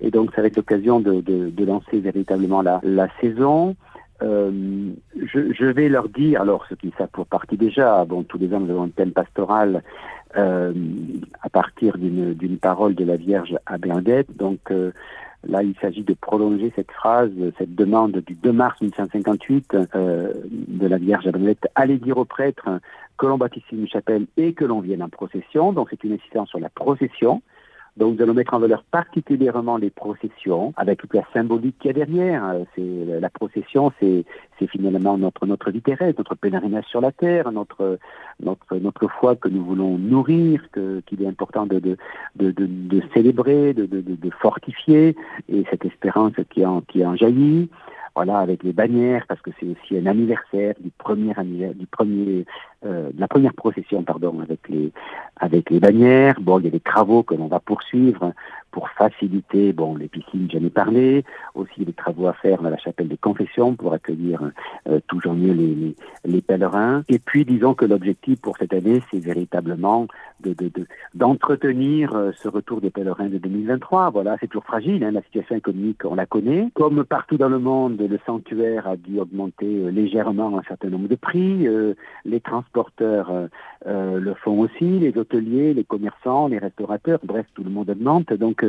et 0.00 0.10
donc 0.10 0.32
ça 0.34 0.40
va 0.40 0.46
être 0.46 0.56
l'occasion 0.56 1.00
de, 1.00 1.64
lancer 1.64 2.00
véritablement 2.00 2.62
la, 2.62 3.08
saison. 3.20 3.76
Euh, 4.22 4.92
je, 5.16 5.66
vais 5.66 5.88
leur 5.88 6.08
dire, 6.08 6.40
alors 6.40 6.64
ce 6.70 6.74
qui 6.74 6.92
savent 6.96 7.08
pour 7.12 7.26
partie 7.26 7.58
déjà, 7.58 8.04
bon, 8.06 8.22
tous 8.22 8.38
les 8.38 8.54
ans 8.54 8.60
nous 8.60 8.70
avons 8.70 8.84
un 8.84 8.88
thème 8.88 9.12
pastoral 9.12 9.82
euh, 10.36 10.72
à 11.42 11.50
partir 11.50 11.98
d'une 11.98 12.58
parole 12.58 12.94
de 12.94 13.04
la 13.04 13.16
Vierge 13.16 13.56
à 13.66 13.76
Bernadette. 13.76 14.34
Donc 14.36 14.72
là, 15.46 15.62
il 15.62 15.74
s'agit 15.80 16.02
de 16.02 16.14
prolonger 16.14 16.72
cette 16.74 16.90
phrase, 16.90 17.30
cette 17.58 17.74
demande 17.74 18.18
du 18.26 18.34
2 18.34 18.52
mars 18.52 18.80
1558 18.80 19.76
euh, 19.94 20.32
de 20.50 20.86
la 20.86 20.98
Vierge 20.98 21.24
Bernadette. 21.24 21.66
Allez 21.74 21.98
dire 21.98 22.18
aux 22.18 22.24
prêtres 22.24 22.68
que 23.18 23.26
l'on 23.26 23.38
bâtisse 23.38 23.64
une 23.72 23.88
chapelle 23.88 24.26
et 24.36 24.52
que 24.52 24.64
l'on 24.64 24.80
vienne 24.80 25.02
en 25.02 25.08
procession. 25.08 25.72
Donc 25.72 25.88
c'est 25.90 26.02
une 26.04 26.12
insistance 26.12 26.48
sur 26.48 26.60
la 26.60 26.70
procession. 26.70 27.42
Donc 27.96 28.16
nous 28.16 28.22
allons 28.22 28.34
mettre 28.34 28.54
en 28.54 28.58
valeur 28.58 28.82
particulièrement 28.90 29.76
les 29.76 29.90
processions, 29.90 30.74
avec 30.76 30.98
toute 30.98 31.14
la 31.14 31.22
symbolique 31.32 31.78
qu'il 31.78 31.88
y 31.88 31.90
a 31.90 32.04
derrière. 32.04 32.42
C'est 32.74 33.20
la 33.20 33.30
procession, 33.30 33.92
c'est 34.00 34.24
finalement 34.66 35.16
notre 35.16 35.46
notre 35.46 35.70
vie 35.70 35.82
terrestre, 35.82 36.18
notre 36.18 36.34
pèlerinage 36.34 36.86
sur 36.86 37.00
la 37.00 37.12
terre, 37.12 37.52
notre 37.52 37.98
notre 38.42 38.76
notre 38.76 39.06
foi 39.08 39.36
que 39.36 39.48
nous 39.48 39.64
voulons 39.64 39.96
nourrir, 39.98 40.60
qu'il 41.06 41.22
est 41.22 41.26
important 41.26 41.66
de 41.66 41.78
de 41.78 41.96
de, 42.36 42.50
de, 42.56 43.02
célébrer, 43.12 43.74
de, 43.74 43.86
de, 43.86 44.00
de 44.00 44.30
fortifier, 44.30 45.16
et 45.48 45.64
cette 45.70 45.84
espérance 45.84 46.32
qui 46.50 46.66
en 46.66 46.80
qui 46.80 47.06
en 47.06 47.14
jaillit 47.14 47.70
voilà, 48.14 48.38
avec 48.38 48.62
les 48.62 48.72
bannières, 48.72 49.24
parce 49.26 49.40
que 49.40 49.50
c'est 49.58 49.66
aussi 49.66 49.98
un 49.98 50.06
anniversaire 50.06 50.74
du 50.80 50.90
premier 50.90 51.34
du 51.74 51.86
premier, 51.86 52.44
euh, 52.86 53.10
de 53.10 53.20
la 53.20 53.26
première 53.26 53.54
procession, 53.54 54.02
pardon, 54.04 54.40
avec 54.40 54.68
les, 54.68 54.92
avec 55.36 55.70
les 55.70 55.80
bannières. 55.80 56.40
Bon, 56.40 56.58
il 56.60 56.66
y 56.66 56.68
a 56.68 56.70
des 56.70 56.80
travaux 56.80 57.22
que 57.22 57.34
l'on 57.34 57.48
va 57.48 57.60
poursuivre 57.60 58.32
pour 58.70 58.88
faciliter, 58.90 59.72
bon, 59.72 59.94
les 59.94 60.08
piscines, 60.08 60.48
j'en 60.52 60.58
ai 60.58 60.70
parlé, 60.70 61.24
aussi 61.54 61.84
les 61.84 61.92
travaux 61.92 62.26
à 62.26 62.32
faire 62.32 62.60
dans 62.60 62.70
la 62.70 62.78
chapelle 62.78 63.08
des 63.08 63.16
confessions 63.16 63.74
pour 63.74 63.92
accueillir 63.92 64.50
euh, 64.88 64.98
toujours 65.06 65.34
mieux 65.34 65.52
les, 65.52 65.94
les, 66.24 66.42
pèlerins. 66.42 67.04
Et 67.08 67.20
puis, 67.20 67.44
disons 67.44 67.74
que 67.74 67.84
l'objectif 67.84 68.40
pour 68.40 68.56
cette 68.56 68.74
année, 68.74 69.00
c'est 69.10 69.20
véritablement 69.20 70.08
de, 70.40 70.54
d'entretenir 71.14 72.14
de, 72.14 72.32
ce 72.32 72.48
retour 72.48 72.80
des 72.80 72.90
pèlerins 72.90 73.28
de 73.28 73.38
2023. 73.38 74.10
Voilà, 74.10 74.36
c'est 74.40 74.48
toujours 74.48 74.64
fragile, 74.64 75.04
hein, 75.04 75.10
la 75.10 75.22
situation 75.22 75.56
économique, 75.56 76.04
on 76.04 76.14
la 76.14 76.26
connaît. 76.26 76.68
Comme 76.74 77.04
partout 77.04 77.36
dans 77.36 77.48
le 77.48 77.58
monde, 77.58 78.00
le 78.00 78.18
sanctuaire 78.26 78.86
a 78.86 78.96
dû 78.96 79.18
augmenter 79.18 79.90
légèrement 79.90 80.58
un 80.58 80.62
certain 80.62 80.88
nombre 80.88 81.08
de 81.08 81.16
prix. 81.16 81.66
les 82.24 82.40
transporteurs 82.40 83.32
le 83.86 84.34
font 84.34 84.60
aussi, 84.60 84.98
les 84.98 85.16
hôteliers, 85.16 85.74
les 85.74 85.84
commerçants, 85.84 86.48
les 86.48 86.58
restaurateurs, 86.58 87.20
bref, 87.24 87.46
tout 87.54 87.64
le 87.64 87.70
monde 87.70 87.90
augmente. 87.90 88.32
Donc, 88.32 88.64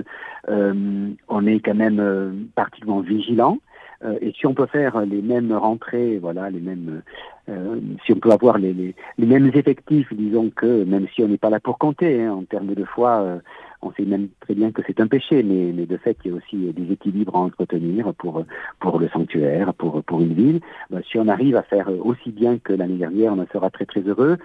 euh, 0.49 1.09
on 1.27 1.47
est 1.47 1.59
quand 1.59 1.75
même 1.75 1.99
euh, 1.99 2.31
particulièrement 2.55 3.01
vigilant. 3.01 3.57
Euh, 4.05 4.17
et 4.21 4.31
si 4.33 4.45
on 4.45 4.53
peut 4.53 4.67
faire 4.67 4.99
les 5.01 5.21
mêmes 5.21 5.51
rentrées, 5.51 6.19
voilà, 6.19 6.49
les 6.49 6.59
mêmes, 6.59 7.01
si 8.05 8.13
on 8.13 8.19
peut 8.19 8.31
avoir 8.31 8.57
les, 8.57 8.95
mêmes 9.17 9.51
effectifs, 9.53 10.11
disons 10.13 10.49
que 10.49 10.83
même 10.83 11.07
si 11.13 11.23
on 11.23 11.27
n'est 11.27 11.37
pas 11.37 11.49
là 11.49 11.59
pour 11.59 11.77
compter 11.77 12.23
hein, 12.23 12.33
en 12.33 12.43
termes 12.43 12.73
de 12.73 12.83
foi, 12.83 13.39
on 13.85 13.93
sait 13.93 14.05
même 14.05 14.27
très 14.39 14.53
bien 14.55 14.71
que 14.71 14.81
c'est 14.85 14.99
un 14.99 15.07
péché, 15.07 15.43
mais, 15.43 15.71
de 15.85 15.97
fait, 15.97 16.17
il 16.25 16.31
y 16.31 16.33
a 16.33 16.37
aussi 16.37 16.57
des 16.73 16.91
équilibres 16.91 17.35
à 17.35 17.39
entretenir 17.39 18.13
pour, 18.15 18.43
pour 18.79 18.99
le 18.99 19.07
sanctuaire, 19.09 19.73
pour, 19.73 20.03
pour 20.03 20.21
une 20.21 20.33
ville. 20.33 20.59
Ben, 20.89 21.01
si 21.09 21.17
on 21.17 21.27
arrive 21.27 21.55
à 21.55 21.63
faire 21.63 21.89
aussi 22.05 22.31
bien 22.31 22.57
que 22.57 22.73
l'année 22.73 22.97
dernière, 22.97 23.33
on 23.33 23.39
en 23.39 23.47
sera 23.51 23.69
très 23.69 23.85
très 23.85 24.01
heureux. 24.01 24.37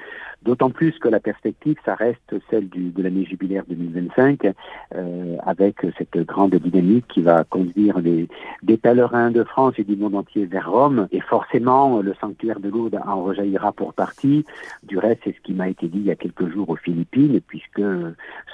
D'autant 0.42 0.70
plus 0.70 0.98
que 0.98 1.08
la 1.08 1.20
perspective, 1.20 1.76
ça 1.84 1.94
reste 1.94 2.34
celle 2.50 2.68
de 2.68 3.02
l'année 3.02 3.24
jubilaire 3.24 3.64
2025, 3.68 4.46
euh, 4.94 5.36
avec 5.44 5.76
cette 5.98 6.16
grande 6.26 6.54
dynamique 6.54 7.06
qui 7.08 7.20
va 7.20 7.44
conduire 7.44 7.98
les, 7.98 8.28
des 8.62 8.76
pèlerins 8.76 9.30
de 9.30 9.44
France 9.44 9.74
et 9.78 9.84
du 9.84 9.96
monde 9.96 10.14
entier 10.14 10.46
vers 10.46 10.70
Rome. 10.70 11.08
Et 11.12 11.20
forcément, 11.20 12.00
le 12.00 12.14
sanctuaire 12.20 12.60
de 12.60 12.68
Lourdes 12.68 13.00
en 13.06 13.22
rejaillira 13.22 13.72
pour 13.72 13.94
partie. 13.94 14.44
Du 14.82 14.98
reste, 14.98 15.20
c'est 15.24 15.34
ce 15.36 15.40
qui 15.42 15.52
m'a 15.52 15.68
été 15.68 15.88
dit 15.88 15.98
il 15.98 16.06
y 16.06 16.10
a 16.10 16.16
quelques 16.16 16.48
jours 16.50 16.70
aux 16.70 16.76
Philippines, 16.76 17.40
puisque 17.46 17.82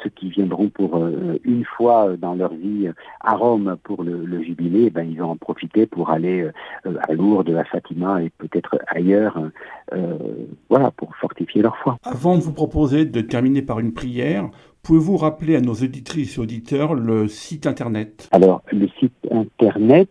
ceux 0.02 0.10
qui 0.14 0.30
viendront 0.30 0.68
pour 0.76 0.96
euh, 0.96 1.38
une 1.44 1.64
fois 1.64 2.16
dans 2.18 2.34
leur 2.34 2.54
vie 2.54 2.90
à 3.20 3.34
Rome 3.34 3.76
pour 3.82 4.04
le, 4.04 4.24
le 4.24 4.42
jubilé, 4.42 4.90
ben, 4.90 5.08
ils 5.10 5.18
vont 5.18 5.30
en 5.30 5.36
profiter 5.36 5.86
pour 5.86 6.10
aller 6.10 6.42
euh, 6.86 6.94
à 7.08 7.14
Lourdes, 7.14 7.50
à 7.50 7.64
Fatima 7.64 8.22
et 8.22 8.30
peut-être 8.38 8.78
ailleurs, 8.88 9.40
euh, 9.94 10.18
voilà, 10.68 10.90
pour 10.90 11.16
fortifier 11.16 11.62
leur 11.62 11.76
avant 12.02 12.36
de 12.36 12.42
vous 12.42 12.52
proposer 12.52 13.04
de 13.04 13.20
terminer 13.20 13.62
par 13.62 13.78
une 13.78 13.92
prière, 13.92 14.48
pouvez-vous 14.82 15.16
rappeler 15.16 15.56
à 15.56 15.60
nos 15.60 15.74
auditrices 15.74 16.36
et 16.36 16.40
auditeurs 16.40 16.94
le 16.94 17.28
site 17.28 17.66
internet? 17.66 18.28
Alors, 18.32 18.62
le 18.72 18.88
site 18.98 19.14
internet, 19.30 20.10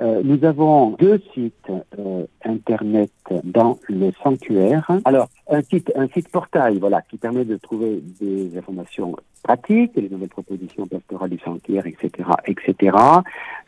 euh, 0.00 0.22
nous 0.24 0.44
avons 0.44 0.90
deux 0.90 1.20
sites 1.32 1.70
euh, 1.98 2.26
internet 2.44 3.12
dans 3.44 3.78
le 3.88 4.10
sanctuaire. 4.22 4.90
Alors, 5.04 5.28
un 5.48 5.62
site, 5.62 5.92
un 5.94 6.08
site 6.08 6.28
portail, 6.30 6.78
voilà, 6.78 7.00
qui 7.02 7.16
permet 7.16 7.44
de 7.44 7.56
trouver 7.56 8.02
des 8.20 8.58
informations 8.58 9.14
pratiques, 9.44 9.92
les 9.94 10.08
nouvelles 10.08 10.28
propositions 10.28 10.86
pastorales 10.86 11.30
du 11.30 11.38
sanctuaire, 11.38 11.86
etc., 11.86 12.28
etc. 12.46 12.96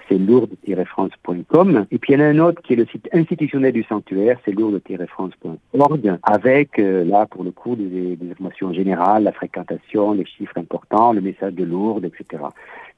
C'est 0.08 0.18
lourdes-france.com. 0.18 1.86
Et 1.90 1.98
puis 1.98 2.12
il 2.12 2.18
y 2.18 2.22
en 2.22 2.24
a 2.24 2.28
un 2.28 2.38
autre 2.38 2.62
qui 2.62 2.72
est 2.72 2.76
le 2.76 2.86
site 2.86 3.08
institutionnel 3.12 3.72
du 3.72 3.84
sanctuaire, 3.84 4.38
c'est 4.44 4.52
lourdes-france.org, 4.52 6.18
avec 6.22 6.78
euh, 6.78 7.04
là 7.04 7.26
pour 7.26 7.44
le 7.44 7.50
coup 7.50 7.76
des, 7.76 8.16
des, 8.16 8.30
informations 8.30 8.72
générales, 8.72 9.24
la 9.24 9.32
fréquentation, 9.32 10.12
les 10.12 10.24
chiffres 10.24 10.58
importants, 10.58 11.12
le 11.12 11.20
message 11.20 11.54
de 11.54 11.64
Lourdes, 11.64 12.04
etc. 12.04 12.44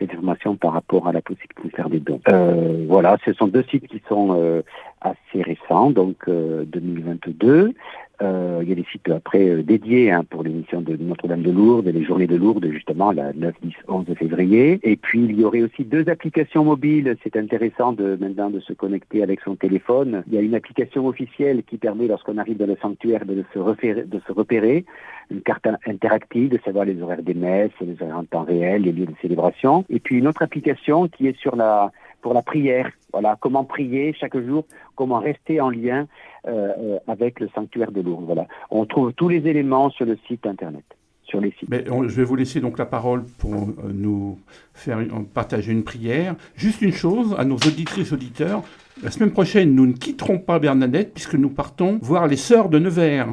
Les 0.00 0.08
informations 0.12 0.56
par 0.56 0.72
rapport 0.72 1.08
à 1.08 1.12
la 1.12 1.20
possibilité 1.20 1.68
de 1.68 1.74
faire 1.74 1.90
des 1.90 1.98
dons. 1.98 2.20
Euh, 2.30 2.84
voilà, 2.88 3.16
ce 3.24 3.32
sont 3.32 3.48
deux 3.48 3.64
sites 3.64 3.88
qui 3.88 4.00
sont 4.08 4.36
euh, 4.38 4.62
assez 5.00 5.42
récents, 5.42 5.90
donc 5.90 6.28
2022. 6.28 7.74
Euh, 8.20 8.60
il 8.62 8.68
y 8.68 8.72
a 8.72 8.74
des 8.74 8.86
sites 8.90 9.08
après 9.08 9.48
euh, 9.48 9.62
dédiés 9.62 10.10
hein, 10.10 10.24
pour 10.28 10.42
l'émission 10.42 10.80
de 10.80 10.96
Notre-Dame 10.96 11.42
de 11.42 11.52
Lourdes 11.52 11.86
et 11.86 11.92
les 11.92 12.04
journées 12.04 12.26
de 12.26 12.34
Lourdes, 12.34 12.68
justement, 12.72 13.12
la 13.12 13.32
9, 13.32 13.54
10, 13.62 13.72
11 13.86 14.06
février. 14.18 14.80
Et 14.82 14.96
puis, 14.96 15.24
il 15.24 15.38
y 15.38 15.44
aurait 15.44 15.62
aussi 15.62 15.84
deux 15.84 16.08
applications 16.08 16.64
mobiles. 16.64 17.16
C'est 17.22 17.36
intéressant 17.36 17.92
de 17.92 18.18
maintenant 18.20 18.50
de 18.50 18.58
se 18.58 18.72
connecter 18.72 19.22
avec 19.22 19.40
son 19.40 19.54
téléphone. 19.54 20.24
Il 20.26 20.34
y 20.34 20.38
a 20.38 20.40
une 20.40 20.56
application 20.56 21.06
officielle 21.06 21.62
qui 21.62 21.78
permet, 21.78 22.08
lorsqu'on 22.08 22.38
arrive 22.38 22.56
dans 22.56 22.66
le 22.66 22.76
sanctuaire, 22.82 23.24
de 23.24 23.44
se, 23.54 23.58
repérer, 23.58 24.02
de 24.02 24.20
se 24.26 24.32
repérer. 24.32 24.84
Une 25.30 25.42
carte 25.42 25.68
interactive, 25.86 26.50
de 26.50 26.58
savoir 26.64 26.86
les 26.86 27.00
horaires 27.00 27.22
des 27.22 27.34
messes, 27.34 27.70
les 27.80 28.02
horaires 28.02 28.18
en 28.18 28.24
temps 28.24 28.44
réel, 28.44 28.82
les 28.82 28.92
lieux 28.92 29.06
de 29.06 29.14
célébration. 29.22 29.84
Et 29.90 30.00
puis, 30.00 30.18
une 30.18 30.26
autre 30.26 30.42
application 30.42 31.06
qui 31.06 31.28
est 31.28 31.38
sur 31.38 31.54
la 31.54 31.92
pour 32.20 32.34
la 32.34 32.42
prière. 32.42 32.90
Voilà, 33.12 33.36
comment 33.40 33.64
prier 33.64 34.14
chaque 34.18 34.38
jour, 34.38 34.64
comment 34.94 35.18
rester 35.18 35.60
en 35.60 35.70
lien 35.70 36.06
euh, 36.46 36.72
euh, 36.78 36.98
avec 37.06 37.40
le 37.40 37.48
sanctuaire 37.54 37.90
de 37.90 38.00
Lourdes. 38.00 38.24
Voilà, 38.26 38.46
on 38.70 38.84
trouve 38.84 39.12
tous 39.12 39.28
les 39.28 39.46
éléments 39.46 39.90
sur 39.90 40.04
le 40.04 40.18
site 40.26 40.46
internet. 40.46 40.84
Mais 41.68 41.84
je 41.84 42.14
vais 42.14 42.24
vous 42.24 42.36
laisser 42.36 42.60
donc 42.60 42.78
la 42.78 42.86
parole 42.86 43.24
pour 43.38 43.52
euh, 43.52 43.92
nous 43.92 44.38
faire 44.72 44.98
partager 45.34 45.72
une 45.72 45.84
prière. 45.84 46.34
Juste 46.56 46.80
une 46.80 46.92
chose 46.92 47.34
à 47.38 47.44
nos 47.44 47.56
auditrices 47.56 48.12
auditeurs. 48.12 48.62
La 49.02 49.10
semaine 49.10 49.30
prochaine, 49.30 49.74
nous 49.74 49.86
ne 49.86 49.92
quitterons 49.92 50.38
pas 50.38 50.58
Bernadette 50.58 51.12
puisque 51.12 51.34
nous 51.34 51.50
partons 51.50 51.98
voir 52.00 52.26
les 52.26 52.36
sœurs 52.36 52.68
de 52.68 52.78
Nevers. 52.78 53.28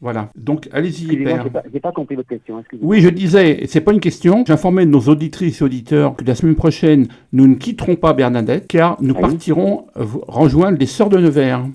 Voilà. 0.00 0.30
Donc, 0.34 0.68
allez-y, 0.72 1.06
Père. 1.24 1.44
J'ai 1.44 1.80
pas, 1.80 1.90
pas, 1.90 1.92
compris 1.92 2.14
votre 2.14 2.28
question. 2.28 2.62
Oui, 2.80 3.02
je 3.02 3.10
disais, 3.10 3.66
c'est 3.66 3.82
pas 3.82 3.92
une 3.92 4.00
question. 4.00 4.44
J'informais 4.46 4.86
nos 4.86 5.00
auditrices 5.00 5.60
et 5.60 5.64
auditeurs 5.64 6.16
que 6.16 6.24
la 6.24 6.34
semaine 6.34 6.54
prochaine, 6.54 7.08
nous 7.34 7.46
ne 7.46 7.54
quitterons 7.54 7.96
pas 7.96 8.14
Bernadette, 8.14 8.66
car 8.66 8.96
nous 9.02 9.14
ah 9.18 9.20
partirons 9.20 9.86
euh, 9.98 10.04
rejoindre 10.26 10.78
les 10.78 10.86
Sœurs 10.86 11.10
de 11.10 11.18
Nevers. 11.18 11.66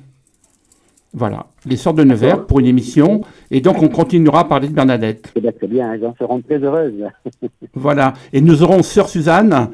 Voilà, 1.14 1.46
les 1.68 1.78
Sœurs 1.78 1.94
de 1.94 2.04
Nevers 2.04 2.48
pour 2.48 2.60
une 2.60 2.66
émission. 2.66 3.22
Et 3.52 3.62
donc, 3.62 3.82
on 3.84 3.90
continuera 3.90 4.42
à 4.42 4.44
parler 4.46 4.70
de 4.70 4.74
Bernadette. 4.74 5.32
Eh 5.36 5.52
très 5.54 5.68
bien, 5.68 5.94
elles 5.94 6.06
en 6.06 6.16
seront 6.16 6.42
très 6.42 6.58
heureuses. 6.58 7.06
voilà. 7.76 8.14
Et 8.34 8.42
nous 8.42 8.64
aurons 8.64 8.82
Sœur 8.82 9.08
Suzanne 9.08 9.70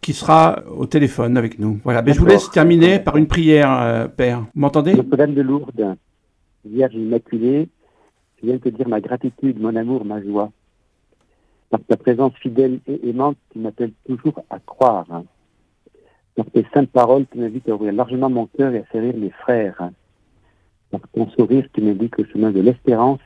qui 0.00 0.12
sera 0.12 0.62
au 0.76 0.86
téléphone 0.86 1.36
avec 1.36 1.58
nous. 1.58 1.80
Voilà. 1.82 2.02
Mais 2.02 2.12
je 2.12 2.20
vous 2.20 2.26
laisse 2.26 2.48
terminer 2.52 3.00
par 3.00 3.16
une 3.16 3.26
prière, 3.26 3.76
euh, 3.82 4.06
Père. 4.06 4.42
Vous 4.54 4.60
m'entendez? 4.60 4.94
Notre-Dame 4.94 5.34
de 5.34 5.42
Lourdes, 5.42 5.96
Vierge 6.64 6.94
Immaculée, 6.94 7.68
je 8.40 8.46
viens 8.46 8.58
te 8.58 8.68
dire 8.68 8.88
ma 8.88 9.00
gratitude, 9.00 9.60
mon 9.60 9.74
amour, 9.76 10.04
ma 10.04 10.22
joie. 10.22 10.50
Par 11.70 11.80
ta 11.88 11.96
présence 11.96 12.34
fidèle 12.34 12.80
et 12.86 13.08
aimante 13.08 13.36
qui 13.50 13.58
m'appelle 13.58 13.92
toujours 14.06 14.40
à 14.50 14.58
croire. 14.58 15.06
Par 16.34 16.46
tes 16.46 16.66
saintes 16.72 16.90
paroles 16.90 17.26
qui 17.26 17.38
m'invitent 17.38 17.68
à 17.68 17.74
ouvrir 17.74 17.92
largement 17.92 18.30
mon 18.30 18.46
cœur 18.46 18.74
et 18.74 18.78
à 18.78 18.86
servir 18.92 19.16
mes 19.16 19.30
frères. 19.30 19.90
Par 20.90 21.00
ton 21.14 21.28
sourire 21.30 21.66
qui 21.72 21.80
m'indique 21.80 22.18
le 22.18 22.26
chemin 22.26 22.50
de 22.50 22.60
l'espérance, 22.60 23.20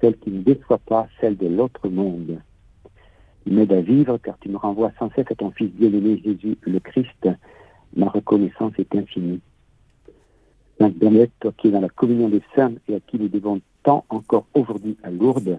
celle 0.00 0.18
qui 0.18 0.30
ne 0.30 0.42
déçoit 0.42 0.78
pas, 0.78 1.06
celle 1.20 1.36
de 1.36 1.46
l'autre 1.46 1.88
monde. 1.88 2.40
Tu 3.44 3.52
m'aides 3.52 3.72
à 3.72 3.80
vivre 3.80 4.18
car 4.18 4.36
tu 4.40 4.48
me 4.48 4.56
renvoies 4.56 4.92
sans 4.98 5.10
cesse 5.10 5.30
à 5.30 5.34
ton 5.34 5.50
Fils 5.52 5.70
bien-aimé 5.70 6.20
Jésus, 6.22 6.58
le 6.62 6.80
Christ. 6.80 7.28
Ma 7.94 8.08
reconnaissance 8.08 8.72
est 8.78 8.94
infinie. 8.94 9.40
Sainte 10.78 10.96
Bernadette, 10.96 11.32
toi 11.40 11.52
qui 11.56 11.68
es 11.68 11.70
dans 11.70 11.80
la 11.80 11.88
communion 11.88 12.28
des 12.28 12.42
saints 12.56 12.74
et 12.88 12.96
à 12.96 13.00
qui 13.00 13.18
nous 13.18 13.28
devons 13.28 13.60
tant 13.82 14.04
encore 14.08 14.46
aujourd'hui 14.54 14.96
à 15.02 15.10
Lourdes, 15.10 15.58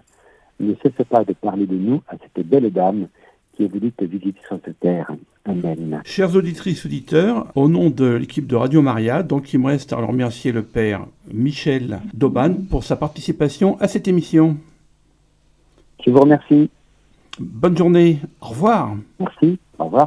ne 0.60 0.74
cesse 0.82 1.06
pas 1.08 1.24
de 1.24 1.32
parler 1.32 1.66
de 1.66 1.76
nous 1.76 2.02
à 2.08 2.14
cette 2.16 2.46
belle 2.46 2.70
dame 2.72 3.08
qui 3.52 3.64
est 3.64 3.68
venue 3.68 3.92
te 3.92 4.04
visiter 4.04 4.40
sur 4.46 4.58
cette 4.64 4.80
terre. 4.80 5.10
Amen. 5.44 6.00
Chers 6.04 6.34
auditrices, 6.34 6.86
auditeurs, 6.86 7.46
au 7.54 7.68
nom 7.68 7.90
de 7.90 8.06
l'équipe 8.14 8.46
de 8.46 8.56
Radio 8.56 8.82
Maria, 8.82 9.22
donc 9.22 9.52
il 9.52 9.60
me 9.60 9.66
reste 9.66 9.92
à 9.92 9.96
remercier 9.96 10.52
le 10.52 10.62
Père 10.62 11.06
Michel 11.32 12.00
Doban 12.14 12.54
pour 12.70 12.82
sa 12.82 12.96
participation 12.96 13.78
à 13.80 13.88
cette 13.88 14.08
émission. 14.08 14.56
Je 16.04 16.10
vous 16.10 16.20
remercie. 16.20 16.70
Bonne 17.38 17.76
journée. 17.76 18.18
Au 18.40 18.48
revoir. 18.48 18.96
Merci. 19.20 19.58
Au 19.78 19.84
revoir. 19.84 20.02